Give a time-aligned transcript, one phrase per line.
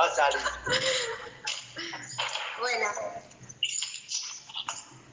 [0.00, 0.40] Va a salir.
[2.58, 2.86] Bueno,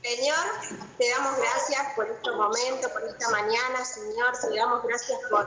[0.02, 0.38] Señor,
[0.98, 4.38] te damos gracias por este momento, por esta mañana, Señor.
[4.38, 5.46] Te damos gracias por,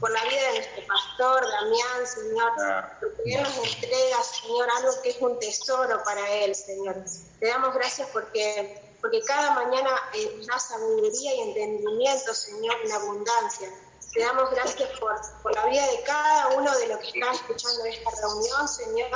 [0.00, 2.52] por la vida de nuestro pastor, Damián, Señor.
[2.58, 2.98] Ah.
[3.00, 6.96] Porque Él nos entrega, Señor, algo que es un tesoro para Él, Señor.
[7.38, 12.92] Te damos gracias porque, porque cada mañana eh, nos da sabiduría y entendimiento, Señor, en
[12.92, 13.68] abundancia.
[14.12, 17.84] Te damos gracias por, por la vida de cada uno de los que están escuchando
[17.86, 19.08] esta reunión, Señor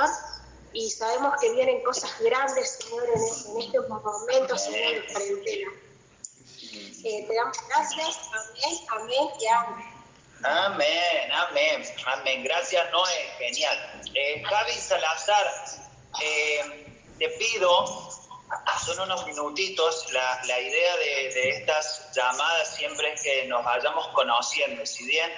[0.76, 5.70] y sabemos que vienen cosas grandes, Señor, en, en estos momentos, Señor, de cuarentena.
[7.04, 9.96] Eh, te damos gracias, amén, amén y amén.
[10.44, 12.44] Amén, amén, amén.
[12.44, 14.02] Gracias, Noé, genial.
[14.14, 15.46] Eh, Javi Salazar,
[16.22, 18.10] eh, te pido,
[18.84, 24.06] son unos minutitos, la, la idea de, de estas llamadas siempre es que nos vayamos
[24.08, 25.30] conociendo, si bien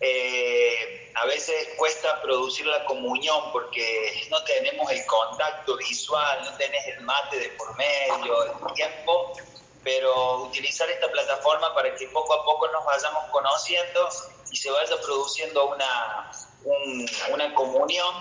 [0.00, 6.86] eh, a veces cuesta producir la comunión porque no tenemos el contacto visual, no tenés
[6.88, 9.32] el mate de por medio, el tiempo,
[9.84, 14.08] pero utilizar esta plataforma para que poco a poco nos vayamos conociendo
[14.50, 16.30] y se vaya produciendo una,
[16.64, 18.14] un- una comunión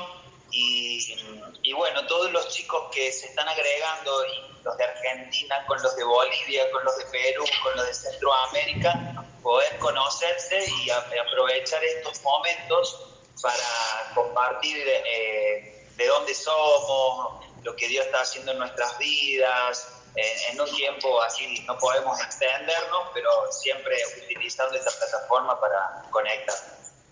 [0.51, 1.15] y,
[1.63, 5.95] y bueno, todos los chicos que se están agregando, y los de Argentina, con los
[5.95, 12.21] de Bolivia, con los de Perú, con los de Centroamérica, poder conocerse y aprovechar estos
[12.23, 12.99] momentos
[13.41, 19.95] para compartir eh, de dónde somos, lo que Dios está haciendo en nuestras vidas.
[20.15, 26.55] En, en un tiempo así no podemos extendernos, pero siempre utilizando esta plataforma para conectar.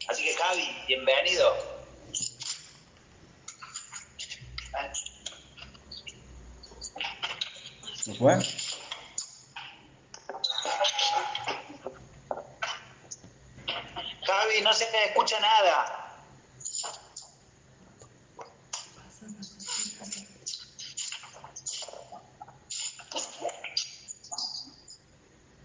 [0.08, 1.77] Así que Javi, bienvenido.
[7.94, 8.38] ¿Se fue?
[14.26, 16.04] Javi, no se te escucha nada.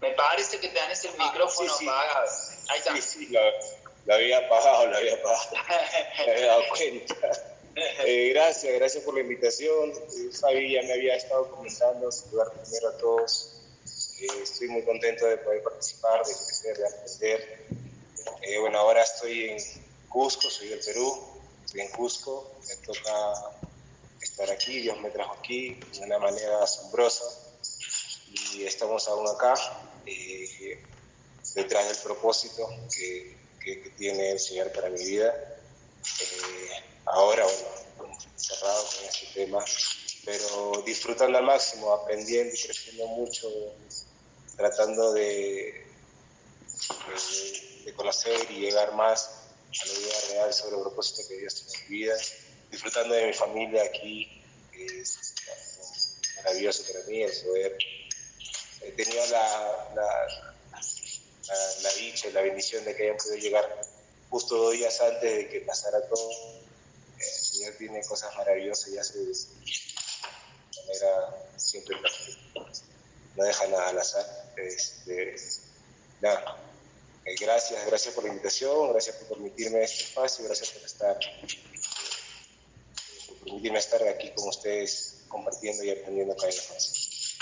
[0.01, 1.87] Me parece que tenés el micrófono sí, sí.
[1.87, 2.29] apagado.
[2.69, 2.95] Ahí está.
[2.95, 3.39] Sí, sí, lo,
[4.05, 5.49] lo había apagado, lo había apagado,
[6.25, 7.52] me había dado cuenta.
[8.05, 9.91] Eh, gracias, gracias por la invitación.
[9.91, 13.55] Eh, Fabi ya me había estado comentando, saludar primero a todos.
[14.19, 17.67] Eh, estoy muy contento de poder participar, de crecer, de aprender.
[18.59, 19.57] Bueno, ahora estoy en
[20.07, 23.33] Cusco, soy del Perú, estoy en Cusco, me toca
[24.21, 27.25] estar aquí, Dios me trajo aquí de una manera asombrosa
[28.53, 29.55] y estamos aún acá.
[31.55, 33.41] detrás del propósito que,
[33.97, 35.33] tiene el Señor para mi vida.
[37.05, 37.45] Ahora,
[37.97, 39.63] bueno, cerrados con este tema,
[40.25, 43.49] pero disfrutando al máximo, aprendiendo y creciendo mucho,
[44.55, 45.85] tratando de,
[47.07, 49.29] de, de conocer y llegar más
[49.81, 52.15] a la idea real sobre el propósito que Dios tiene en mi vida,
[52.71, 54.43] disfrutando de mi familia aquí,
[54.73, 55.33] es
[56.37, 57.77] maravilloso para mí el poder.
[58.81, 60.27] He tenido la, la,
[60.73, 63.81] la, la dicha y la bendición de que hayan podido llegar
[64.29, 66.62] justo dos días antes de que pasara todo.
[67.53, 69.33] Señor tiene cosas maravillosas y hace de
[70.87, 71.97] manera siempre.
[73.35, 74.25] No deja nada al azar.
[74.57, 75.35] Este,
[76.19, 76.57] nada.
[77.25, 81.17] Eh, gracias, gracias por la invitación, gracias por permitirme este espacio, gracias por estar,
[83.29, 87.37] por permitirme estar aquí con ustedes compartiendo y aprendiendo cada vez más.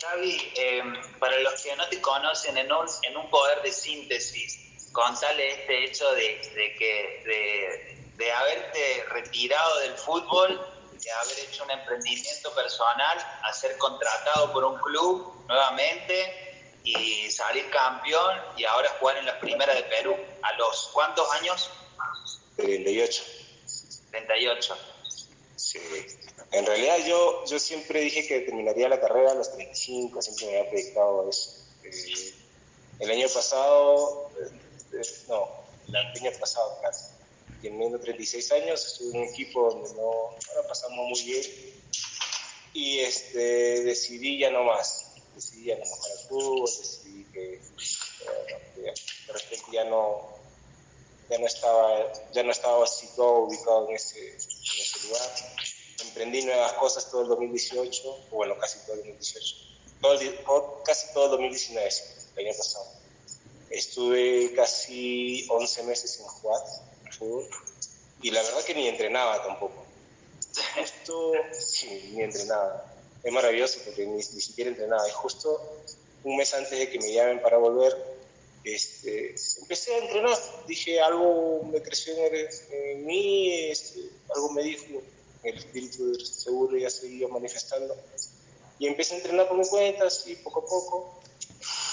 [0.00, 0.82] Javi, eh,
[1.20, 4.58] para los que no te conocen, en un, en un poder de síntesis,
[4.92, 10.60] contale este hecho de, de que de, de haberte retirado del fútbol,
[10.92, 16.46] de haber hecho un emprendimiento personal, a ser contratado por un club nuevamente
[16.84, 20.16] y salir campeón y ahora jugar en la primera de Perú.
[20.42, 21.70] ¿A los cuántos años?
[22.56, 23.22] 38.
[24.10, 24.76] 38.
[25.56, 25.80] Sí.
[26.52, 30.58] En realidad yo, yo siempre dije que terminaría la carrera a los 35, siempre me
[30.58, 31.56] había proyectado eso.
[31.82, 32.34] Eh,
[33.00, 34.48] el año pasado, eh,
[34.94, 35.50] eh, no,
[35.88, 36.96] el año pasado, claro,
[37.70, 40.12] teniendo 36 años, estuve en un equipo donde no,
[40.68, 41.42] pasamos muy bien
[42.72, 47.54] y este, decidí ya no más, decidí ya no más para el fútbol, decidí que,
[47.54, 48.94] eh,
[49.26, 50.36] de repente ya no,
[51.30, 55.30] ya no estaba, ya no estaba situado, ubicado en ese, en ese lugar.
[56.02, 59.54] Emprendí nuevas cosas todo el 2018, o bueno, casi todo el 2018,
[60.00, 62.02] todo el, todo- casi todo el 2019, sí,
[62.36, 62.86] el año pasado.
[63.70, 66.60] Estuve casi 11 meses sin jugar
[68.22, 69.84] y la verdad que ni entrenaba tampoco.
[70.74, 72.92] Justo, sí, ni entrenaba.
[73.22, 75.06] Es maravilloso porque ni, ni siquiera entrenaba.
[75.08, 75.60] Y justo
[76.24, 77.94] un mes antes de que me llamen para volver,
[78.64, 80.38] este, empecé a entrenar.
[80.66, 84.00] Dije, algo me creció en, mí, este,
[84.34, 85.02] algo me dijo,
[85.44, 87.96] el espíritu de seguro ya seguía manifestando.
[88.78, 91.20] Y empecé a entrenar por mi cuenta, así poco a poco.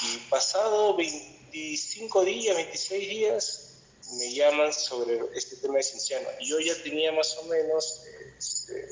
[0.03, 3.72] Y pasado 25 días, 26 días,
[4.17, 6.27] me llaman sobre este tema de Cinciano.
[6.39, 8.01] Y yo ya tenía más o menos
[8.37, 8.91] este,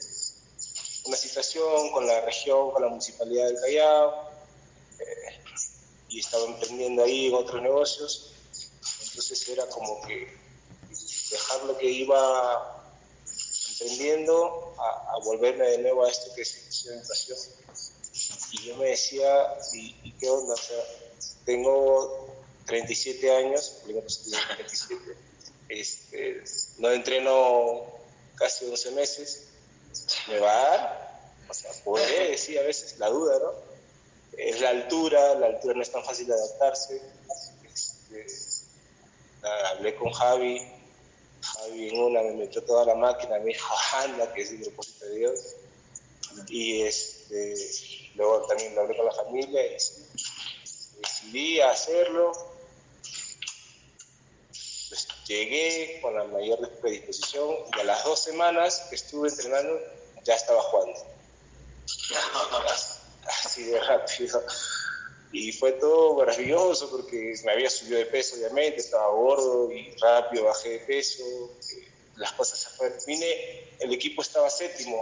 [1.05, 4.29] una situación con la región, con la municipalidad del Callao,
[4.99, 5.39] eh,
[6.09, 8.33] y estaba emprendiendo ahí en otros negocios.
[9.09, 10.27] Entonces era como que
[11.31, 12.81] dejar lo que iba
[13.71, 17.37] emprendiendo a, volverme de nuevo a esto que es educación.
[18.51, 20.53] Y yo me decía, ¿y, qué onda?
[20.53, 20.83] O sea,
[21.45, 22.20] tengo
[22.65, 24.95] 37 años, 37,
[25.69, 26.43] este,
[26.79, 27.85] no entreno
[28.35, 29.47] casi 11 meses,
[30.27, 33.53] me va a dar, o sea, puede, sí, a veces la duda, ¿no?
[34.37, 37.01] Es la altura, la altura no es tan fácil de adaptarse.
[37.63, 38.25] Este,
[39.71, 40.61] hablé con Javi,
[41.41, 45.05] Javi en una me metió toda la máquina, me dijo, anda, que es el propósito
[45.05, 45.55] de Dios.
[46.47, 47.55] Y este,
[48.15, 49.77] luego también lo hablé con la familia y
[51.01, 52.50] decidí hacerlo.
[55.31, 59.79] Llegué con la mayor predisposición y a las dos semanas que estuve entrenando
[60.25, 60.99] ya estaba jugando.
[63.45, 64.43] Así de rápido.
[65.31, 70.43] Y fue todo maravilloso porque me había subido de peso, obviamente, estaba gordo y rápido
[70.43, 71.23] bajé de peso.
[72.17, 72.97] Las cosas se fueron.
[73.07, 75.01] Vine, el equipo estaba séptimo,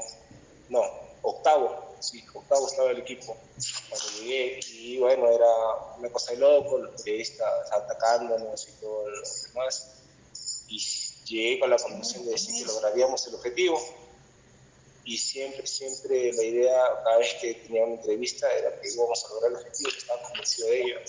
[0.70, 0.84] no,
[1.24, 3.36] octavo, sí, octavo estaba el equipo
[3.90, 4.60] cuando llegué.
[4.74, 9.99] Y bueno, era una cosa de loco, los periodistas atacándonos y todo lo demás.
[10.69, 10.80] Y
[11.25, 13.80] llegué con la convicción de decir que lograríamos el objetivo
[15.10, 19.30] y siempre, siempre la idea, cada vez que tenía una entrevista, era que íbamos a
[19.30, 21.00] lograr el objetivo, estaba convencido de ello.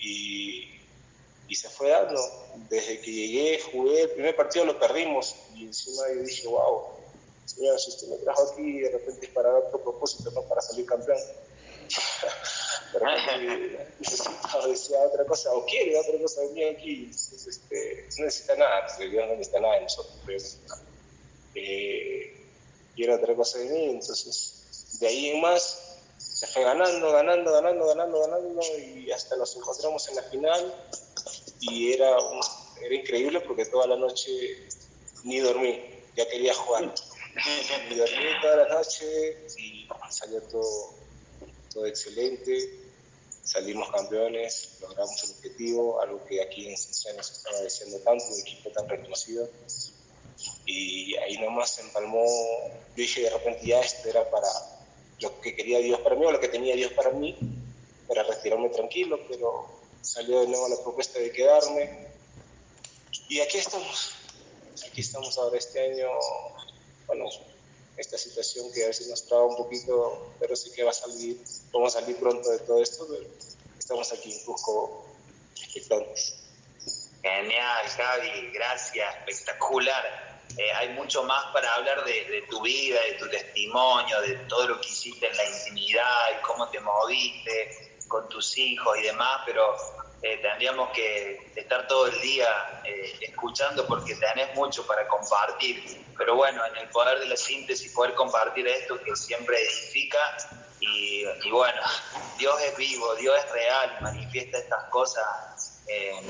[0.00, 0.68] Y,
[1.46, 2.20] y, se fue dando.
[2.68, 6.86] Desde que llegué, jugué, el primer partido lo perdimos y encima yo dije, wow,
[7.44, 10.84] señor, si usted me trajo aquí, de repente es para otro propósito, no para salir
[10.84, 11.18] campeón.
[12.92, 13.06] Pero
[13.98, 18.56] necesitaba, decía otra cosa, o quiere otra cosa de mí aquí, entonces este, no necesita
[18.56, 20.38] nada, pues, Dios no necesita nada de nosotros, pero,
[21.54, 22.46] eh,
[22.94, 27.86] quiero otra cosa de mí, entonces de ahí en más se fue ganando, ganando, ganando,
[27.86, 30.74] ganando, ganando y hasta nos encontramos en la final
[31.60, 32.16] y era,
[32.80, 34.30] era increíble porque toda la noche
[35.24, 35.80] ni dormí,
[36.16, 36.84] ya quería jugar.
[37.88, 40.94] ni dormí toda la noche y salió todo,
[41.86, 42.80] excelente,
[43.42, 48.40] salimos campeones, logramos el objetivo, algo que aquí en Cincinnati se estaba diciendo tanto, un
[48.40, 49.48] equipo tan reconocido.
[50.66, 54.48] Y ahí nomás se empalmó, yo dije de repente ya esto era para
[55.20, 57.36] lo que quería Dios para mí o lo que tenía Dios para mí,
[58.06, 59.66] para retirarme tranquilo, pero
[60.02, 62.08] salió de nuevo la propuesta de quedarme.
[63.28, 64.12] Y aquí estamos,
[64.86, 66.08] aquí estamos ahora este año,
[67.06, 67.24] bueno,
[67.98, 71.36] esta situación que a veces nos traba un poquito, pero sí que va a salir,
[71.72, 73.26] vamos a salir pronto de todo esto, pero
[73.78, 75.04] estamos aquí en Cusco
[75.60, 76.36] expectantes.
[77.22, 80.38] Genial, Javi, gracias, espectacular.
[80.56, 84.80] Eh, hay mucho más para hablar de, tu vida, de tu testimonio, de todo lo
[84.80, 89.76] que hiciste en la intimidad y cómo te moviste con tus hijos y demás, pero
[90.22, 92.48] eh, tendríamos que estar todo el día
[92.84, 96.04] eh, escuchando porque tenés mucho para compartir.
[96.16, 100.18] Pero bueno, en el poder de la síntesis, poder compartir esto que siempre edifica.
[100.80, 101.80] Y, bueno,
[102.38, 106.20] Dios es vivo, Dios es real, manifiesta estas cosas eh,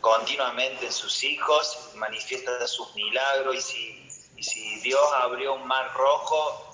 [0.00, 5.92] continuamente en sus hijos, manifiesta sus milagros y si, y si Dios abrió un mar
[5.92, 6.70] rojo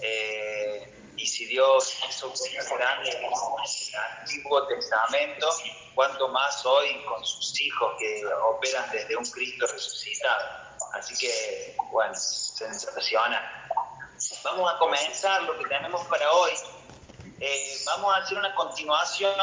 [0.00, 5.48] eh, y si Dios hizo cosas grandes en el Antiguo Testamento,
[5.94, 10.66] cuanto más hoy con sus hijos que operan desde un Cristo resucitado.
[10.92, 13.42] Así que, bueno, sensacional.
[14.44, 16.52] Vamos a comenzar lo que tenemos para hoy.
[17.40, 19.34] Eh, vamos a hacer una continuación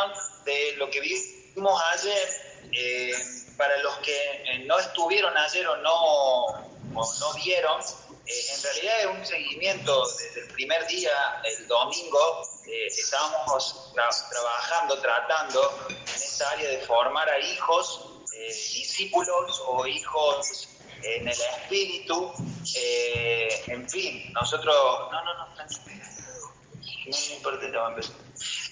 [0.45, 2.29] de lo que vimos ayer,
[2.71, 3.13] eh,
[3.57, 6.45] para los que eh, no estuvieron ayer o no,
[6.91, 7.81] no vieron,
[8.25, 11.11] eh, en realidad es un seguimiento desde el primer día,
[11.43, 13.93] el domingo, estábamos
[14.29, 20.69] trabajando, tratando en esta área de formar a hijos, discípulos o hijos
[21.03, 22.33] en el espíritu,
[23.67, 24.75] en fin, nosotros,
[25.11, 25.63] no, no, no, no,
[27.35, 28.23] importa, ya va a empezar.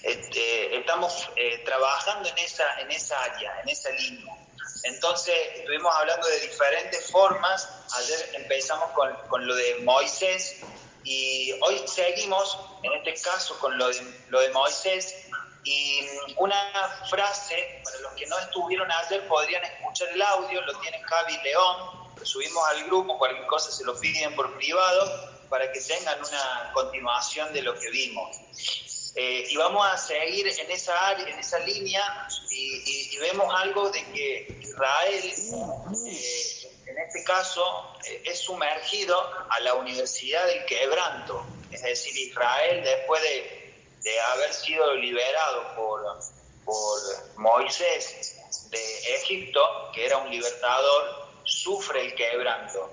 [0.02, 4.41] Este, estamos eh, trabajando en esa, en esa área, en esa línea.
[4.84, 7.68] Entonces, estuvimos hablando de diferentes formas.
[7.98, 10.56] Ayer empezamos con, con, lo de Moisés
[11.04, 15.26] y hoy seguimos, en este caso, con lo de, lo de Moisés.
[15.64, 16.56] Y una
[17.08, 22.12] frase, para los que no estuvieron ayer podrían escuchar el audio, lo tiene Javi León,
[22.16, 26.72] lo subimos al grupo, cualquier cosa se lo piden por privado, para que tengan una
[26.72, 28.36] continuación de lo que vimos.
[29.14, 34.02] Eh, y vamos a seguir en esa área, en esa línea, y, vemos algo de
[34.12, 39.16] que Israel, eh, en este caso, eh, es sumergido
[39.50, 41.44] a la Universidad del Quebranto.
[41.70, 46.02] Es decir, Israel, después de, de haber sido liberado por,
[46.64, 47.00] por
[47.36, 48.40] Moisés
[48.70, 52.90] de Egipto, que era un libertador, sufre el quebranto.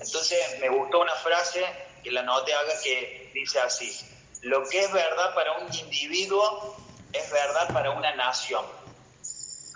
[0.00, 1.64] Entonces, me gustó una frase
[2.02, 6.76] que la note haga que dice así lo que es verdad para un individuo
[7.12, 8.64] es verdad para una nación.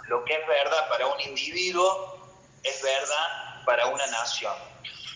[0.08, 2.18] Lo que es verdad para un individuo
[2.62, 4.54] es verdad para una nación.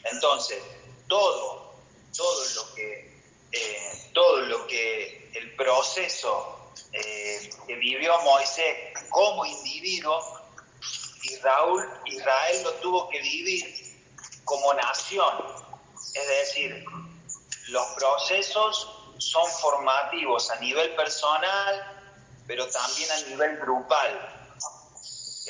[0.05, 0.63] Entonces,
[1.09, 1.75] todo,
[2.15, 8.77] todo lo que, eh, todo lo que el proceso eh, que vivió Moisés
[9.09, 10.21] como individuo,
[11.23, 13.97] Israel, Israel lo tuvo que vivir
[14.45, 15.35] como nación.
[16.15, 16.85] Es decir,
[17.69, 22.05] los procesos son formativos a nivel personal,
[22.47, 24.35] pero también a nivel grupal.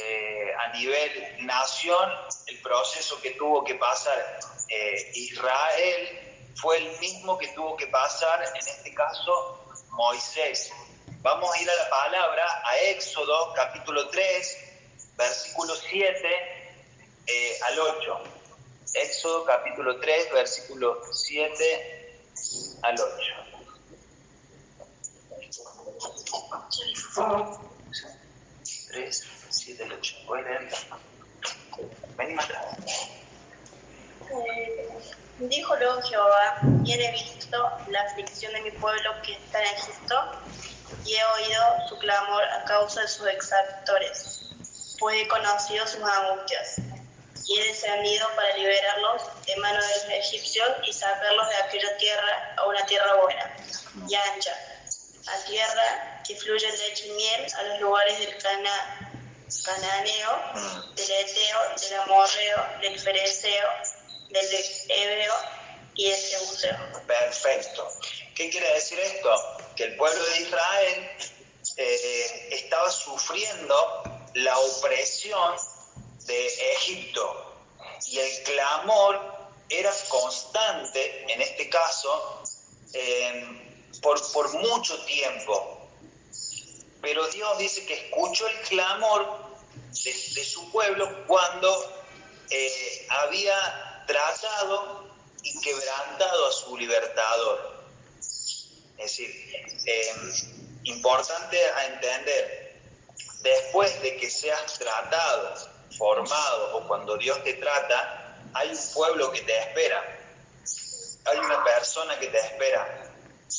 [0.01, 2.09] Eh, a nivel nación,
[2.47, 8.43] el proceso que tuvo que pasar eh, Israel fue el mismo que tuvo que pasar,
[8.43, 10.71] en este caso, Moisés.
[11.23, 14.59] Vamos a ir a la palabra, a Éxodo capítulo 3,
[15.17, 16.29] versículo 7
[17.27, 18.21] eh, al 8.
[18.95, 22.21] Éxodo capítulo 3, versículo 7
[22.83, 23.48] al 8.
[28.91, 30.17] 3, 7, 8.
[30.27, 30.69] Voy a leer.
[32.17, 32.39] Ven
[34.31, 34.89] eh,
[35.39, 40.33] dijo luego Jehová, bien he visto la aflicción de mi pueblo que está en Egipto,
[41.05, 44.51] y he oído su clamor a causa de sus exactores,
[44.99, 46.81] pues he conocido sus angustias,
[47.47, 52.55] y he descendido para liberarlos de mano de los egipcios y sacarlos de aquella tierra
[52.57, 53.57] a una tierra buena
[54.09, 54.53] y ancha,
[55.33, 59.11] a tierra que fluye leche y a los lugares del cana,
[59.65, 63.69] cananeo, del eteo, del amorreo, del fereceo,
[64.29, 65.35] del ebeo
[65.95, 66.77] y del jebuseo.
[67.07, 67.89] Perfecto.
[68.35, 69.31] ¿Qué quiere decir esto?
[69.77, 71.11] Que el pueblo de Israel
[71.77, 74.03] eh, estaba sufriendo
[74.35, 75.57] la opresión
[76.27, 77.57] de Egipto
[78.07, 82.43] y el clamor era constante, en este caso,
[82.95, 83.68] eh,
[84.03, 85.89] por, por mucho tiempo.
[87.01, 89.49] Pero Dios dice que escuchó el clamor
[90.05, 92.03] de, su pueblo cuando
[92.51, 95.09] eh, había tratado
[95.43, 97.79] y quebrantado a su libertador.
[98.99, 99.31] Es decir,
[99.87, 100.13] eh,
[100.85, 102.81] importante a entender,
[103.43, 105.55] después de que seas tratado,
[105.97, 110.03] formado o cuando Dios te trata, hay un pueblo que te espera,
[111.25, 113.08] hay una persona que te espera,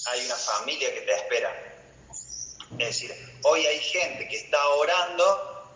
[0.08, 1.75] hay una familia que te espera.
[2.77, 5.74] Es decir, hoy hay gente que está orando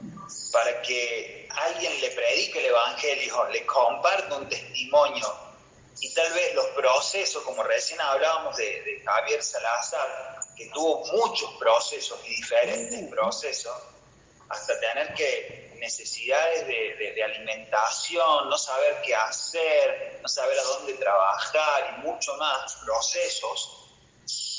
[0.51, 5.33] para que alguien le predique el Evangelio, le comparta un testimonio
[5.99, 12.19] y tal vez los procesos, como recién hablábamos de, Javier Salazar, que tuvo muchos procesos
[12.25, 13.75] y diferentes procesos,
[14.49, 20.93] hasta tener que necesidades de, de, alimentación, no saber qué hacer, no saber a dónde
[20.93, 23.82] trabajar y mucho más, procesos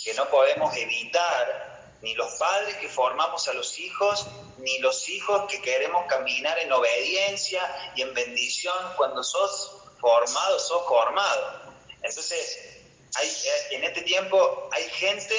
[0.04, 4.26] que no podemos evitar, ni los padres que formamos a los hijos,
[4.58, 10.87] ni los hijos que queremos caminar en obediencia y en bendición cuando sos formado, sos
[10.87, 11.73] formado.
[12.02, 12.82] Entonces,
[13.14, 13.34] hay,
[13.70, 15.34] en este tiempo hay gente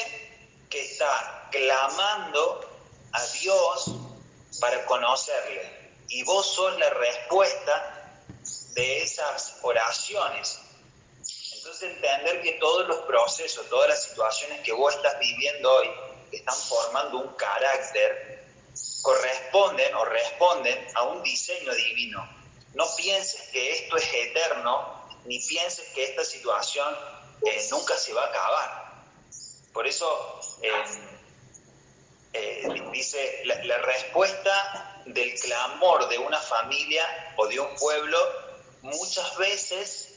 [0.72, 2.68] que está clamando
[3.12, 3.92] a Dios
[4.60, 5.94] para conocerle.
[6.08, 8.22] Y vos sos la respuesta
[8.74, 10.60] de esas oraciones.
[11.66, 15.90] Entonces entender que todos los procesos, todas las situaciones que vos estás viviendo hoy,
[16.30, 18.46] que están formando un carácter,
[19.02, 22.24] corresponden o responden a un diseño divino.
[22.76, 26.96] No pienses que esto es eterno, ni pienses que esta situación
[27.44, 29.04] eh, nunca se va a acabar.
[29.74, 30.72] Por eso eh,
[32.34, 38.20] eh, dice, la respuesta del clamor de una familia o de un pueblo
[38.84, 40.15] muchas veces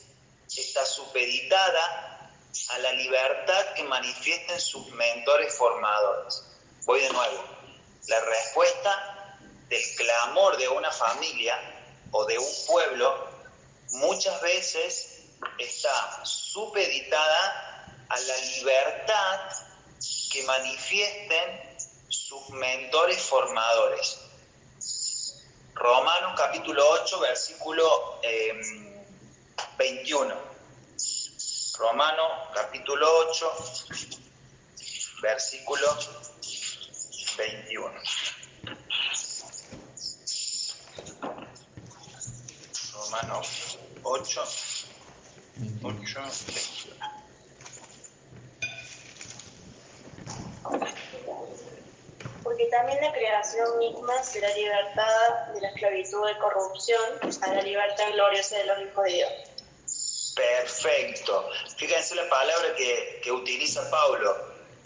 [0.56, 2.30] está supeditada
[2.70, 6.44] a la libertad que manifiesten sus mentores formadores.
[6.86, 7.44] Voy de nuevo.
[8.06, 9.36] La respuesta
[9.68, 11.58] del clamor de una familia
[12.10, 13.28] o de un pueblo
[13.90, 15.20] muchas veces
[15.58, 19.40] está supeditada a la libertad
[20.32, 21.78] que manifiesten
[22.08, 24.18] sus mentores formadores.
[25.74, 28.20] Romanos capítulo 8, versículo
[29.78, 30.32] 21.
[30.32, 30.38] Em,
[31.78, 33.52] Romanos capítulo 8,
[35.22, 35.86] versículo
[37.36, 37.94] 21.
[42.92, 44.42] Romanos 8,
[45.82, 46.98] 8, 21.
[52.42, 57.00] porque también la creación misma será libertada de la esclavitud de corrupción
[57.42, 59.47] a la libertad gloriosa de los hijos de Dios.
[60.38, 61.50] Perfecto.
[61.76, 64.36] Fíjense la palabra que, que utiliza Pablo.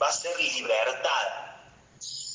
[0.00, 1.60] Va a ser libertada.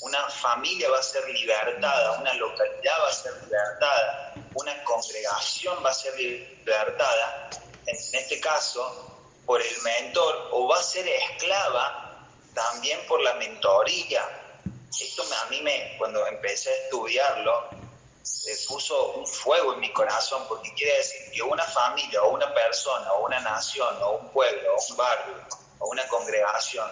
[0.02, 5.90] Una familia va a ser libertada, una localidad va a ser libertada, una congregación va
[5.90, 7.50] a ser libertada,
[7.88, 14.24] en este caso, por el mentor, o va a ser esclava también por la mentoría,
[15.02, 17.70] esto a mí me, cuando empecé a estudiarlo,
[18.48, 22.54] eh, puso un fuego en mi corazón, porque quiere decir que una familia o una
[22.54, 25.36] persona o una nación o un pueblo o un barrio
[25.80, 26.90] o una congregación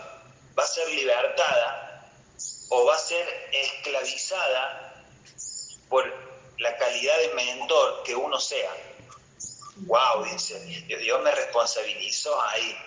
[0.58, 2.12] va a ser libertada
[2.70, 5.04] o va a ser esclavizada
[5.90, 6.12] por
[6.58, 8.72] la calidad de mentor que uno sea.
[9.78, 12.78] Wow, dice, Dios me responsabilizó ahí.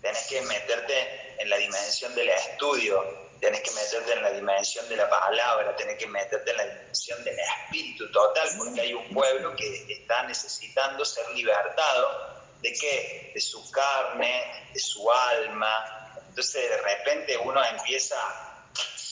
[0.00, 4.96] Tienes que meterte en la dimensión del estudio, Tienes que meterte en la dimensión de
[4.96, 9.54] la palabra, tienes que meterte en la dimensión del espíritu total, porque hay un pueblo
[9.54, 13.30] que está necesitando ser libertado de qué?
[13.34, 16.12] De su carne, de su alma.
[16.28, 18.16] Entonces de repente uno empieza,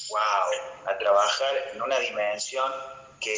[0.09, 2.73] wow, a trabajar en una dimensión
[3.21, 3.35] que,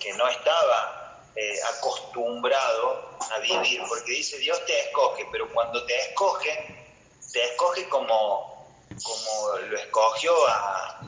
[0.00, 1.04] que no estaba
[1.36, 6.76] eh, acostumbrado a vivir, porque dice Dios te escoge, pero cuando te escoge,
[7.32, 8.53] te escoge como
[9.02, 11.00] como lo escogió a,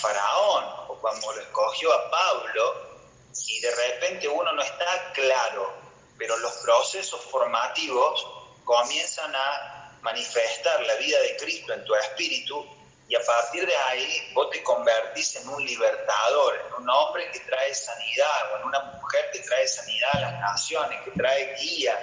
[0.00, 2.74] Faraón o como lo escogió a Pablo,
[3.48, 5.74] y de repente uno no está claro,
[6.16, 8.26] pero los procesos formativos
[8.64, 12.64] comienzan a manifestar la vida de Cristo en tu espíritu
[13.08, 17.40] y a partir de ahí vos te convertís en un libertador, en un hombre que
[17.40, 21.98] trae sanidad o en una mujer que trae sanidad a las naciones, que trae guía.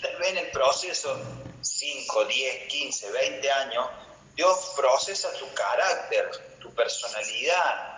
[0.00, 1.18] Tal vez en el proceso
[1.60, 3.86] 5, 10, 15, 20 años,
[4.34, 7.96] Dios procesa tu carácter, tu personalidad,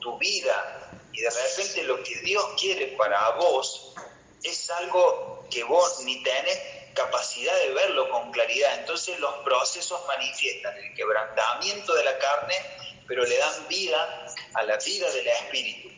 [0.00, 0.92] tu, vida.
[1.12, 3.94] Y de repente lo que Dios quiere para vos
[4.42, 6.58] es algo que vos ni tenés
[6.94, 8.78] capacidad de verlo con claridad.
[8.78, 12.54] Entonces los procesos manifiestan el quebrantamiento de la carne,
[13.06, 15.88] pero le dan vida a la vida del espíritu.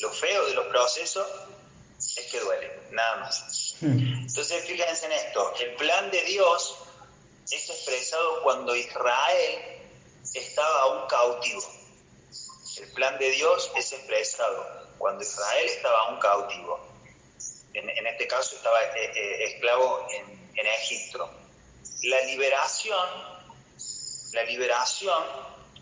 [0.00, 1.26] Lo feo de los procesos
[1.98, 3.74] es que duele, nada más.
[3.80, 3.98] Hmm.
[4.26, 6.76] Entonces fíjense en esto, el plan de Dios
[7.50, 9.78] es expresado cuando Israel
[10.34, 11.62] estaba aún cautivo.
[12.76, 16.78] El plan de Dios es expresado cuando Israel estaba aún cautivo.
[17.74, 21.30] En, este caso estaba eh, eh, esclavo en, Egipto.
[22.02, 23.08] La liberación,
[24.32, 25.24] la liberación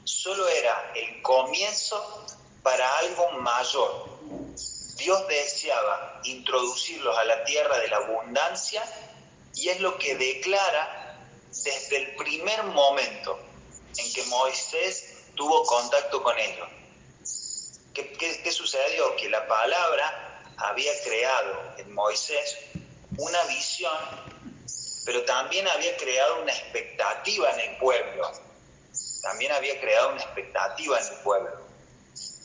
[0.05, 2.26] solo era el comienzo
[2.62, 4.07] para algo mayor.
[4.97, 8.83] Dios deseaba introducirlos a la tierra de la abundancia
[9.55, 11.19] y es lo que declara
[11.51, 13.39] desde el primer momento
[13.99, 16.69] en que Moisés tuvo contacto con ellos.
[17.93, 19.17] ¿Qué, sucedió?
[19.17, 22.59] Que la palabra había creado en Moisés
[23.17, 23.97] una visión,
[25.05, 28.31] pero también había creado una expectativa en el pueblo.
[29.23, 31.67] También había creado una expectativa en el pueblo.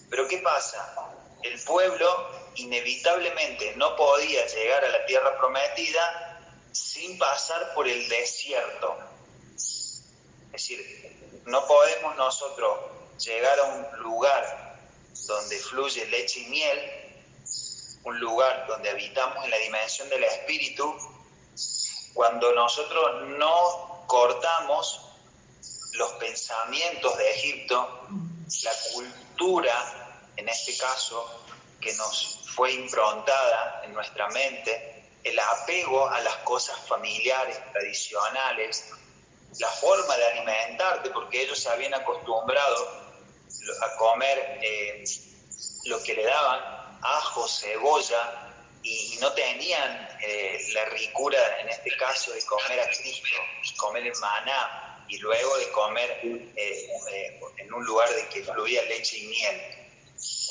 [0.09, 1.11] Pero ¿qué pasa?
[1.43, 6.39] El pueblo inevitablemente no podía llegar a la tierra prometida
[6.71, 8.97] sin pasar por el desierto.
[9.55, 12.77] Es decir, no podemos nosotros
[13.17, 14.77] llegar a un lugar
[15.27, 16.79] donde fluye leche y miel,
[18.03, 20.95] un lugar donde habitamos en la dimensión del espíritu,
[22.13, 25.01] cuando nosotros no cortamos
[25.93, 28.07] los pensamientos de Egipto,
[28.63, 30.00] la cultura,
[30.41, 31.45] en este caso,
[31.79, 38.89] que nos fue improntada en nuestra mente, el apego a las cosas familiares, tradicionales,
[39.59, 43.11] la forma de alimentarte, porque ellos se habían acostumbrado
[43.83, 45.03] a comer eh,
[45.85, 48.47] lo que le daban, ajo, cebolla,
[48.81, 53.29] y no tenían eh, la ricura, en este caso, de comer a Cristo,
[53.77, 59.17] comer el maná, y luego de comer eh, en un lugar de que fluía leche
[59.17, 59.80] y miel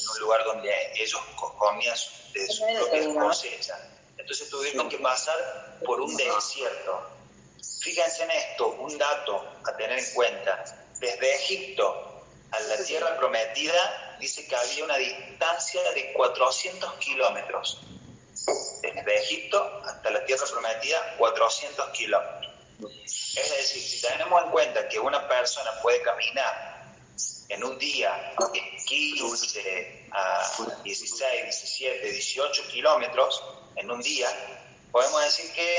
[0.08, 1.20] un lugar donde ellos
[1.58, 1.96] comían
[2.32, 3.78] de su propia cosecha.
[4.16, 7.10] Entonces tuvieron que pasar por un desierto.
[7.80, 10.64] Fíjense en esto, un dato a tener en cuenta.
[11.00, 17.80] desde Egipto a la tierra prometida, dice que había una distancia de 400 kilómetros.
[18.82, 22.52] Desde Egipto hasta la tierra prometida, 400 kilómetros.
[22.82, 26.79] Es decir, si tenemos en cuenta que una persona puede caminar
[27.48, 28.34] en un día
[28.86, 33.42] 15 a 16, 17, 18 kilómetros
[33.76, 34.28] en un día,
[34.92, 35.76] podemos decir que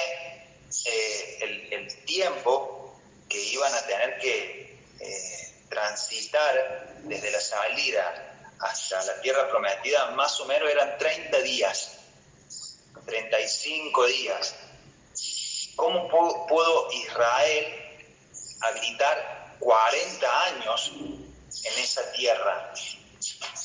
[0.86, 3.00] eh, el, tiempo
[3.30, 10.40] que iban a tener que eh, transitar desde la salida hasta la tierra prometida, más
[10.42, 11.98] o menos eran 30 días,
[13.06, 14.56] 35 días.
[15.76, 17.66] ¿Cómo pudo Israel
[18.62, 20.92] habitar 40 años
[21.64, 22.74] en esa tierra?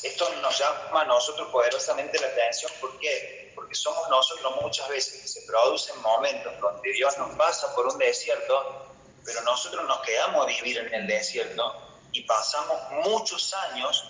[0.03, 2.71] Esto nos llama a nosotros poderosamente la atención.
[2.79, 3.51] ¿Por qué?
[3.55, 7.97] Porque somos nosotros muchas veces que se producen momentos donde Dios nos pasa por un
[7.97, 8.95] desierto,
[9.25, 11.73] pero nosotros nos quedamos a vivir en el desierto
[12.11, 14.03] y pasamos muchos años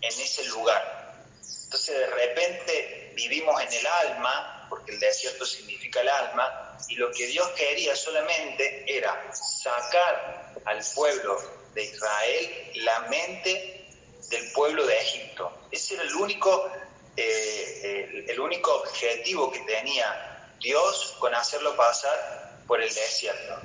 [0.00, 1.24] en ese lugar.
[1.64, 7.10] Entonces de repente vivimos en el alma, porque el desierto significa el alma, y lo
[7.12, 13.88] que Dios quería solamente era sacar al pueblo de Israel la mente
[14.28, 15.52] del pueblo de Egipto.
[15.70, 16.70] Ese era el único,
[17.16, 23.60] eh, el único objetivo que tenía Dios con hacerlo pasar por el desierto.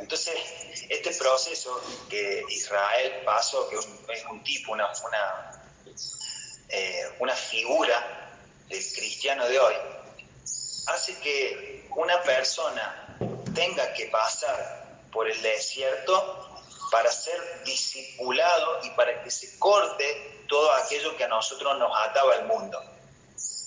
[0.00, 0.34] Entonces,
[0.88, 5.62] este proceso que Israel pasó, que es un tipo, una, una,
[6.68, 9.74] eh, una figura del cristiano de hoy,
[10.88, 13.16] hace que una persona
[13.54, 16.51] tenga que pasar por el desierto
[16.92, 22.34] para ser discipulado y para que se corte todo aquello que a nosotros nos ataba
[22.34, 22.78] al mundo.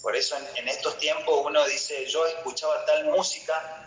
[0.02, 3.86] Por eso en estos tiempos uno dice, yo escuchaba tal música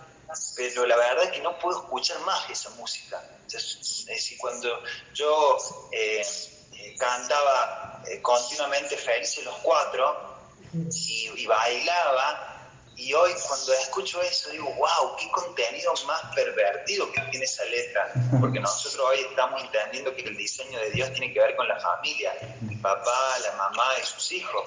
[0.57, 3.23] pero la verdad es que no puedo escuchar más esa música.
[3.51, 4.83] Es decir, cuando
[5.15, 5.57] yo
[5.93, 6.23] eh,
[6.73, 10.37] eh, cantaba eh, continuamente Felices los Cuatro
[10.93, 12.58] y, bailaba,
[12.99, 18.13] y hoy cuando escucho eso digo, wow, qué contenido más pervertido que tiene esa letra,
[18.41, 21.79] porque nosotros hoy estamos entendiendo que el diseño de Dios tiene que ver con la
[21.79, 22.33] familia,
[22.69, 24.65] el papá, la mamá y sus hijos.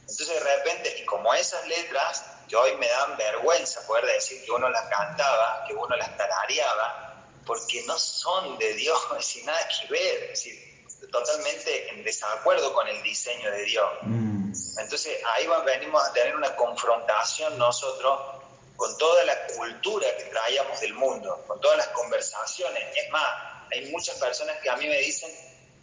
[0.00, 4.52] Entonces de repente, y como esas letras que hoy me dan vergüenza poder decir que
[4.52, 9.86] uno las cantaba, que uno las tarareaba, porque no son de Dios, sin nada que
[9.88, 13.90] ver, es decir, totalmente en desacuerdo con el diseño de Dios.
[14.00, 14.45] Mm.
[14.78, 18.36] Entonces ahí venimos a tener una confrontación nosotros
[18.76, 22.82] con toda la cultura que traíamos del mundo, con todas las conversaciones.
[22.96, 23.26] Es más,
[23.72, 25.30] hay muchas personas que a mí me dicen,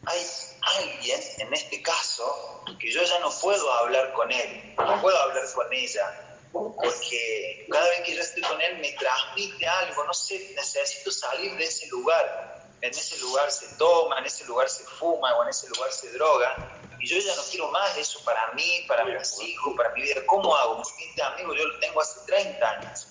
[0.05, 0.21] hay
[0.77, 5.43] alguien, en este caso, que yo ya no puedo hablar con él, no puedo hablar
[5.53, 10.53] con ella, porque cada vez que yo estoy con él me transmite algo, no sé,
[10.55, 12.61] necesito salir de ese lugar.
[12.81, 16.11] En ese lugar se toma, en ese lugar se fuma o en ese lugar se
[16.11, 16.81] droga.
[17.03, 20.25] Y yo ya no quiero más eso para mí, para mis hijos, para mi vida.
[20.25, 20.81] ¿Cómo hago?
[21.05, 23.07] Este amigo yo lo tengo hace 30 años.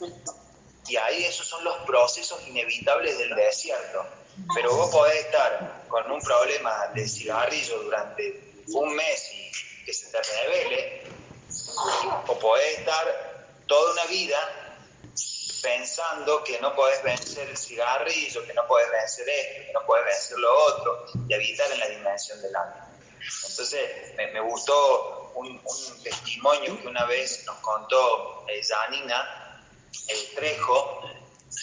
[0.88, 4.06] Y ahí esos son los procesos inevitables del desierto.
[4.54, 10.10] Pero vos podés estar con un problema de cigarrillo durante un mes y que se
[10.10, 11.02] te revele,
[12.28, 14.38] o podés estar toda una vida
[15.62, 20.06] pensando que no podés vencer el cigarrillo, que no podés vencer esto, que no podés
[20.06, 22.81] vencer lo otro, y habitar en la dimensión del alma.
[23.22, 25.60] Entonces, me, gustó un,
[26.02, 29.62] testimonio que una vez nos contó eh, Janina
[30.08, 31.00] el Trejo,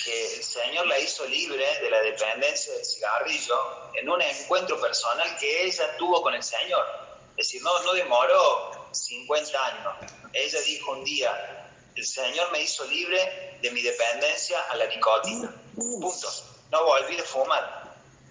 [0.03, 3.55] que el Señor la hizo libre de la dependencia del cigarrillo
[3.95, 6.85] en un encuentro personal que ella tuvo con el Señor.
[7.31, 9.93] Es decir, no, no demoró 50 años.
[10.33, 15.53] Ella dijo un día, el Señor me hizo libre de mi dependencia a la nicotina.
[15.75, 16.29] Punto.
[16.71, 17.78] No volví a fumar.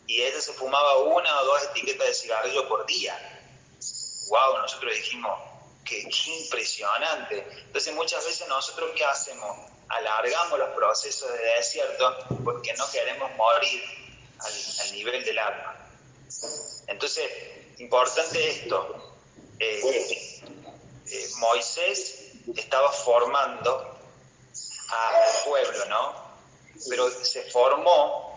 [0.08, 3.14] Y ella se fumaba una o dos etiquetas de cigarrillo por día.
[4.30, 4.56] ¡Wow!
[4.62, 5.38] Nosotros dijimos,
[5.84, 7.46] qué, impresionante.
[7.66, 9.54] Entonces muchas veces nosotros ¿qué hacemos?
[9.90, 13.82] Alargamos los procesos de desierto porque no queremos morir
[14.38, 15.76] al, nivel del alma.
[16.86, 17.30] Entonces,
[17.78, 19.14] importante esto.
[19.58, 20.42] Eh,
[21.10, 23.98] eh, Moisés estaba formando
[24.90, 26.28] al pueblo, ¿no?
[26.88, 28.27] Pero se formó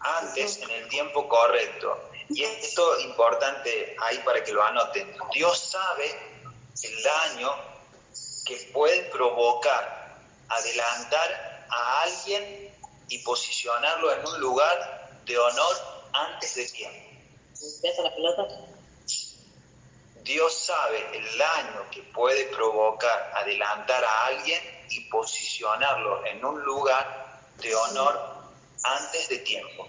[0.00, 2.10] antes en el tiempo correcto.
[2.28, 5.16] Y esto es importante ahí para que lo anoten.
[5.32, 6.06] Dios sabe
[6.82, 7.52] el daño
[8.46, 10.16] que puede provocar
[10.48, 12.74] adelantar a alguien
[13.08, 15.76] y posicionarlo en un lugar de honor
[16.12, 17.10] antes de tiempo.
[18.02, 18.48] la pelota?
[20.22, 24.60] Dios sabe el daño que puede provocar adelantar a alguien
[24.90, 28.39] y posicionarlo en un lugar de honor
[28.82, 29.88] antes de tiempo.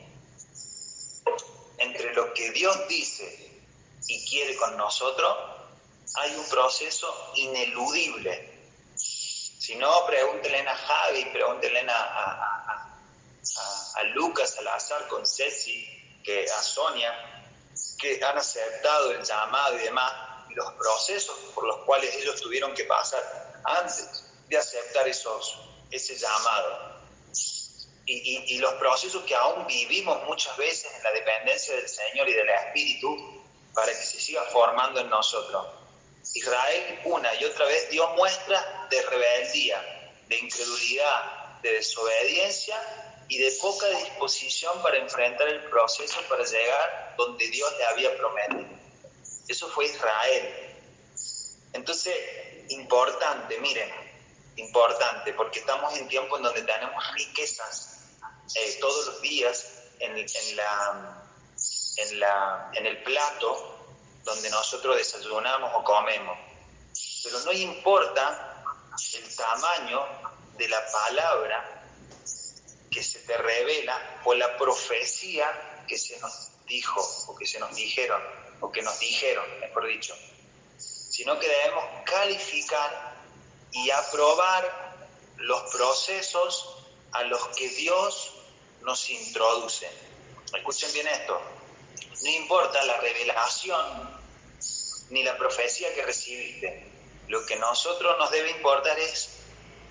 [1.77, 3.49] entre lo que Dios dice
[4.07, 5.35] y quiere con nosotros,
[6.15, 8.49] hay un proceso ineludible.
[8.95, 12.31] Si no, pregúntenle a Javi, pregúntenle a, a,
[13.57, 17.13] a, a Lucas Salazar con Ceci, que, a Sonia,
[17.97, 20.13] que han aceptado el llamado y demás,
[20.49, 25.57] y los procesos por los cuales ellos tuvieron que pasar antes de aceptar esos,
[25.89, 26.90] ese llamado.
[28.05, 32.33] Y, y, los procesos que aún vivimos muchas veces en la dependencia del Señor y
[32.33, 35.67] del Espíritu para que se siga formando en nosotros.
[36.33, 42.75] Israel una y otra vez dio muestra de rebeldía, de incredulidad, de desobediencia
[43.27, 48.65] y de poca disposición para enfrentar el proceso para llegar donde Dios le había prometido.
[49.47, 50.71] Eso fue Israel.
[51.73, 52.15] Entonces,
[52.69, 53.89] importante, miren,
[54.55, 58.01] importante, porque estamos en tiempo en donde tenemos riquezas
[58.55, 59.65] eh, todos los días
[59.99, 61.23] en, en, la,
[61.97, 63.77] en, la, en el plato
[64.23, 66.37] donde nosotros desayunamos o comemos.
[67.23, 68.63] Pero no importa
[69.13, 70.05] el tamaño
[70.57, 71.83] de la palabra
[72.91, 77.73] que se te revela o la profecía que se nos dijo o que se nos
[77.73, 78.21] dijeron
[78.59, 80.15] o que nos dijeron, mejor dicho,
[80.77, 83.10] sino que debemos calificar
[83.71, 85.07] y aprobar
[85.37, 86.77] los procesos
[87.13, 88.33] a los que Dios
[88.81, 89.89] nos introduce.
[90.53, 91.41] Escuchen bien esto,
[92.23, 94.21] no importa la revelación
[95.09, 96.87] ni la profecía que recibiste,
[97.27, 99.37] lo que a nosotros nos debe importar es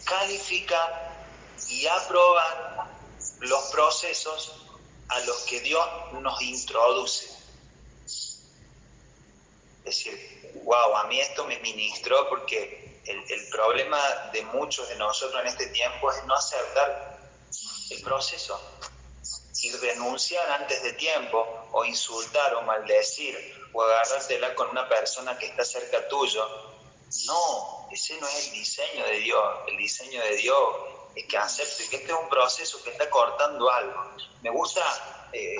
[0.05, 1.27] calificar
[1.69, 2.91] y aprobar
[3.41, 4.53] los procesos
[5.09, 5.87] a los que Dios
[6.21, 7.31] nos introduce.
[8.05, 8.43] Es
[9.85, 13.99] decir, wow, a mí esto me ministró porque el, el, problema
[14.33, 17.19] de muchos de nosotros en este tiempo es no aceptar
[17.91, 18.61] el proceso
[19.63, 23.37] y renunciar antes de tiempo o insultar o maldecir
[23.73, 26.47] o agarrártela con una persona que está cerca tuyo.
[27.27, 29.59] No, ese no es el diseño de Dios.
[29.69, 30.69] El diseño de Dios
[31.15, 34.13] es que acepte que este es un proceso que está cortando algo.
[34.43, 35.57] Me gusta eh,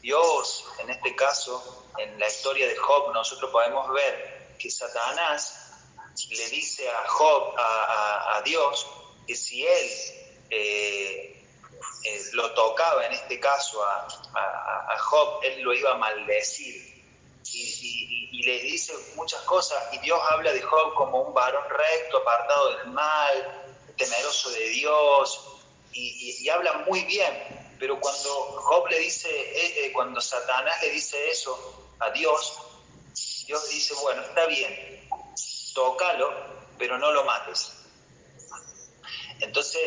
[0.00, 5.61] Dios, en este caso, en la historia de Job, nosotros podemos ver que Satanás
[6.30, 8.86] le dice a Job, a, Dios,
[9.26, 9.90] que si él
[10.50, 11.44] eh,
[12.04, 16.92] eh, lo tocaba, en este caso a, Job, él lo iba a maldecir.
[17.54, 22.18] Y, y, le dice muchas cosas, y Dios habla de Job como un varón recto,
[22.18, 23.62] apartado del mal,
[23.96, 25.52] temeroso de Dios
[25.92, 27.32] y, habla muy bien,
[27.78, 28.28] pero cuando
[28.60, 32.58] Job le dice, eh, cuando Satanás le dice eso a Dios,
[33.46, 35.01] Dios dice, bueno, está bien,
[35.74, 36.32] tócalo,
[36.78, 37.72] pero no lo mates.
[39.40, 39.80] Entonces,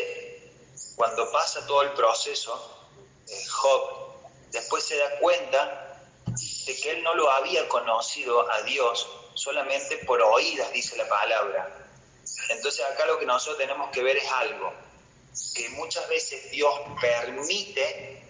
[0.96, 2.88] cuando pasa todo el proceso,
[3.28, 4.06] eh, Job
[4.50, 6.02] después se da cuenta
[6.66, 11.86] de que él no lo había conocido a Dios solamente por oídas, dice la palabra,
[12.48, 14.72] entonces acá lo que nosotros tenemos que ver es algo,
[15.54, 18.24] que muchas veces Dios permite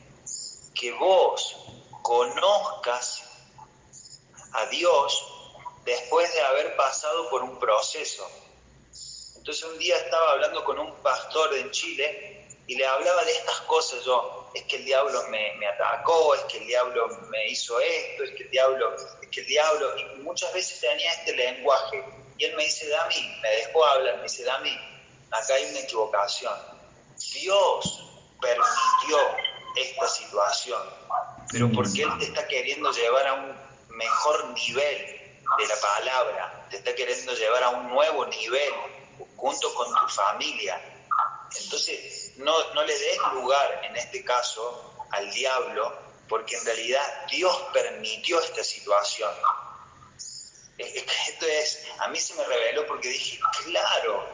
[0.74, 1.56] que vos
[2.02, 3.24] conozcas
[4.52, 5.35] a Dios
[5.86, 8.28] después de haber pasado por un proceso.
[9.36, 13.60] Entonces un día estaba hablando con un pastor en Chile y le hablaba de estas
[13.60, 14.04] cosas.
[14.04, 18.24] Yo, es que el diablo me, me, atacó, es que el diablo me hizo esto,
[18.24, 22.04] es que el diablo, es que el diablo, y muchas veces tenía este lenguaje.
[22.38, 24.76] Y él me dice, Dami, me dejó hablar, me dice, Dami,
[25.30, 26.52] acá hay una equivocación.
[27.32, 28.02] Dios
[28.40, 29.18] permitió
[29.76, 30.82] esta situación,
[31.52, 33.56] pero porque Él te está queriendo llevar a un
[33.96, 35.25] mejor nivel
[35.58, 38.72] de la palabra, te está queriendo llevar a un nuevo nivel
[39.36, 40.80] junto con tu familia.
[41.62, 45.96] Entonces, no, no le des lugar en este caso al diablo,
[46.28, 49.30] porque en realidad Dios permitió esta situación
[50.78, 54.26] esto es, a mí se me reveló porque dije, claro,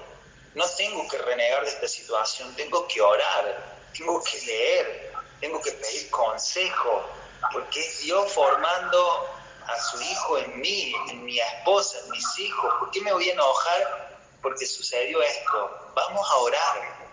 [0.55, 5.73] no tengo que renegar de esta situación, tengo que orar, tengo que leer, tengo que
[5.73, 7.05] pedir consejo,
[7.53, 9.29] porque es Dios formando
[9.67, 12.75] a su hijo en mí, en mi esposa, en mis hijos.
[12.79, 15.93] ¿Por qué me voy a enojar porque sucedió esto?
[15.95, 17.09] Vamos a orar,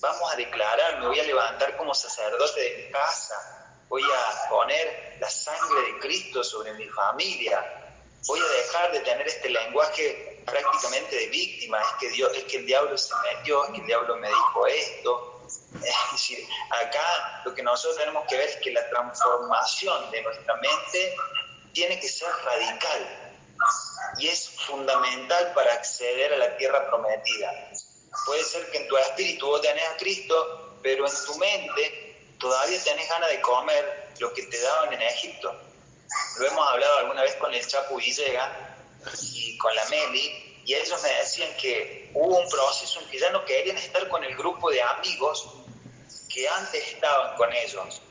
[0.00, 5.16] vamos a declarar, me voy a levantar como sacerdote de mi casa, voy a poner
[5.20, 7.94] la sangre de Cristo sobre mi familia,
[8.26, 12.58] voy a dejar de tener este lenguaje prácticamente de víctima, es que, Dios, es que
[12.58, 15.34] el diablo se metió, es el diablo me dijo esto.
[15.82, 20.56] Es decir, acá lo que nosotros tenemos que ver es que la transformación de nuestra
[20.56, 21.16] mente
[21.78, 23.34] tiene que ser radical
[24.18, 27.70] y es fundamental para acceder a la tierra prometida.
[28.26, 32.82] Puede ser que en tu espíritu vos tenés a Cristo, pero en tu mente todavía
[32.82, 35.54] tenés ganas de comer lo que te daban en Egipto.
[36.40, 38.76] Lo hemos hablado alguna vez con el Chapu Villega
[39.22, 43.30] y con la Meli, y ellos me decían que hubo un proceso en que ya
[43.30, 45.48] no querían estar con el grupo de amigos
[46.28, 48.02] que antes estaban con ellos.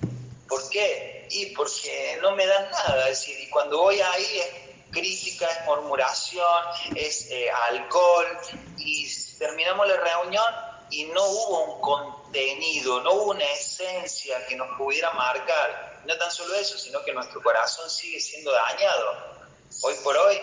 [0.47, 1.27] ¿Por qué?
[1.29, 5.65] Y porque no me dan nada, es decir, y cuando voy ahí es crítica, es
[5.65, 6.63] murmuración,
[6.95, 8.39] es eh, alcohol,
[8.77, 9.07] y
[9.37, 10.45] terminamos la reunión
[10.89, 16.01] y no hubo un contenido, no hubo una esencia que nos pudiera marcar.
[16.05, 19.37] No tan solo eso, sino que nuestro corazón sigue siendo dañado.
[19.81, 20.41] Hoy por hoy,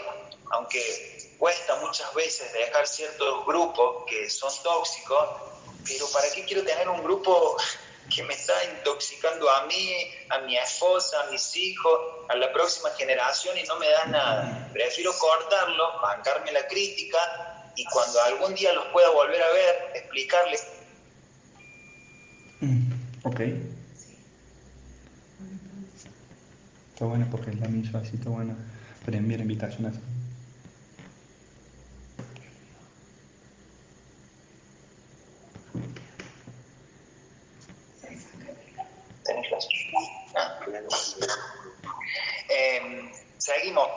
[0.51, 5.29] aunque cuesta muchas veces dejar ciertos grupos que son tóxicos,
[5.87, 7.57] pero ¿para qué quiero tener un grupo
[8.15, 12.91] que me está intoxicando a mí, a mi esposa, a mis hijos, a la próxima
[12.91, 14.71] generación y no me da nada?
[14.73, 20.67] Prefiero cortarlo, bancarme la crítica y cuando algún día los pueda volver a ver, explicarles.
[22.61, 22.93] Mm,
[23.25, 23.41] ok.
[26.93, 28.57] Está buena porque es la misma, así está buena.
[29.05, 29.95] Pero enviar invitaciones.
[40.37, 40.61] Ah.
[42.49, 43.13] Eh,
[43.45, 43.89] seguimos.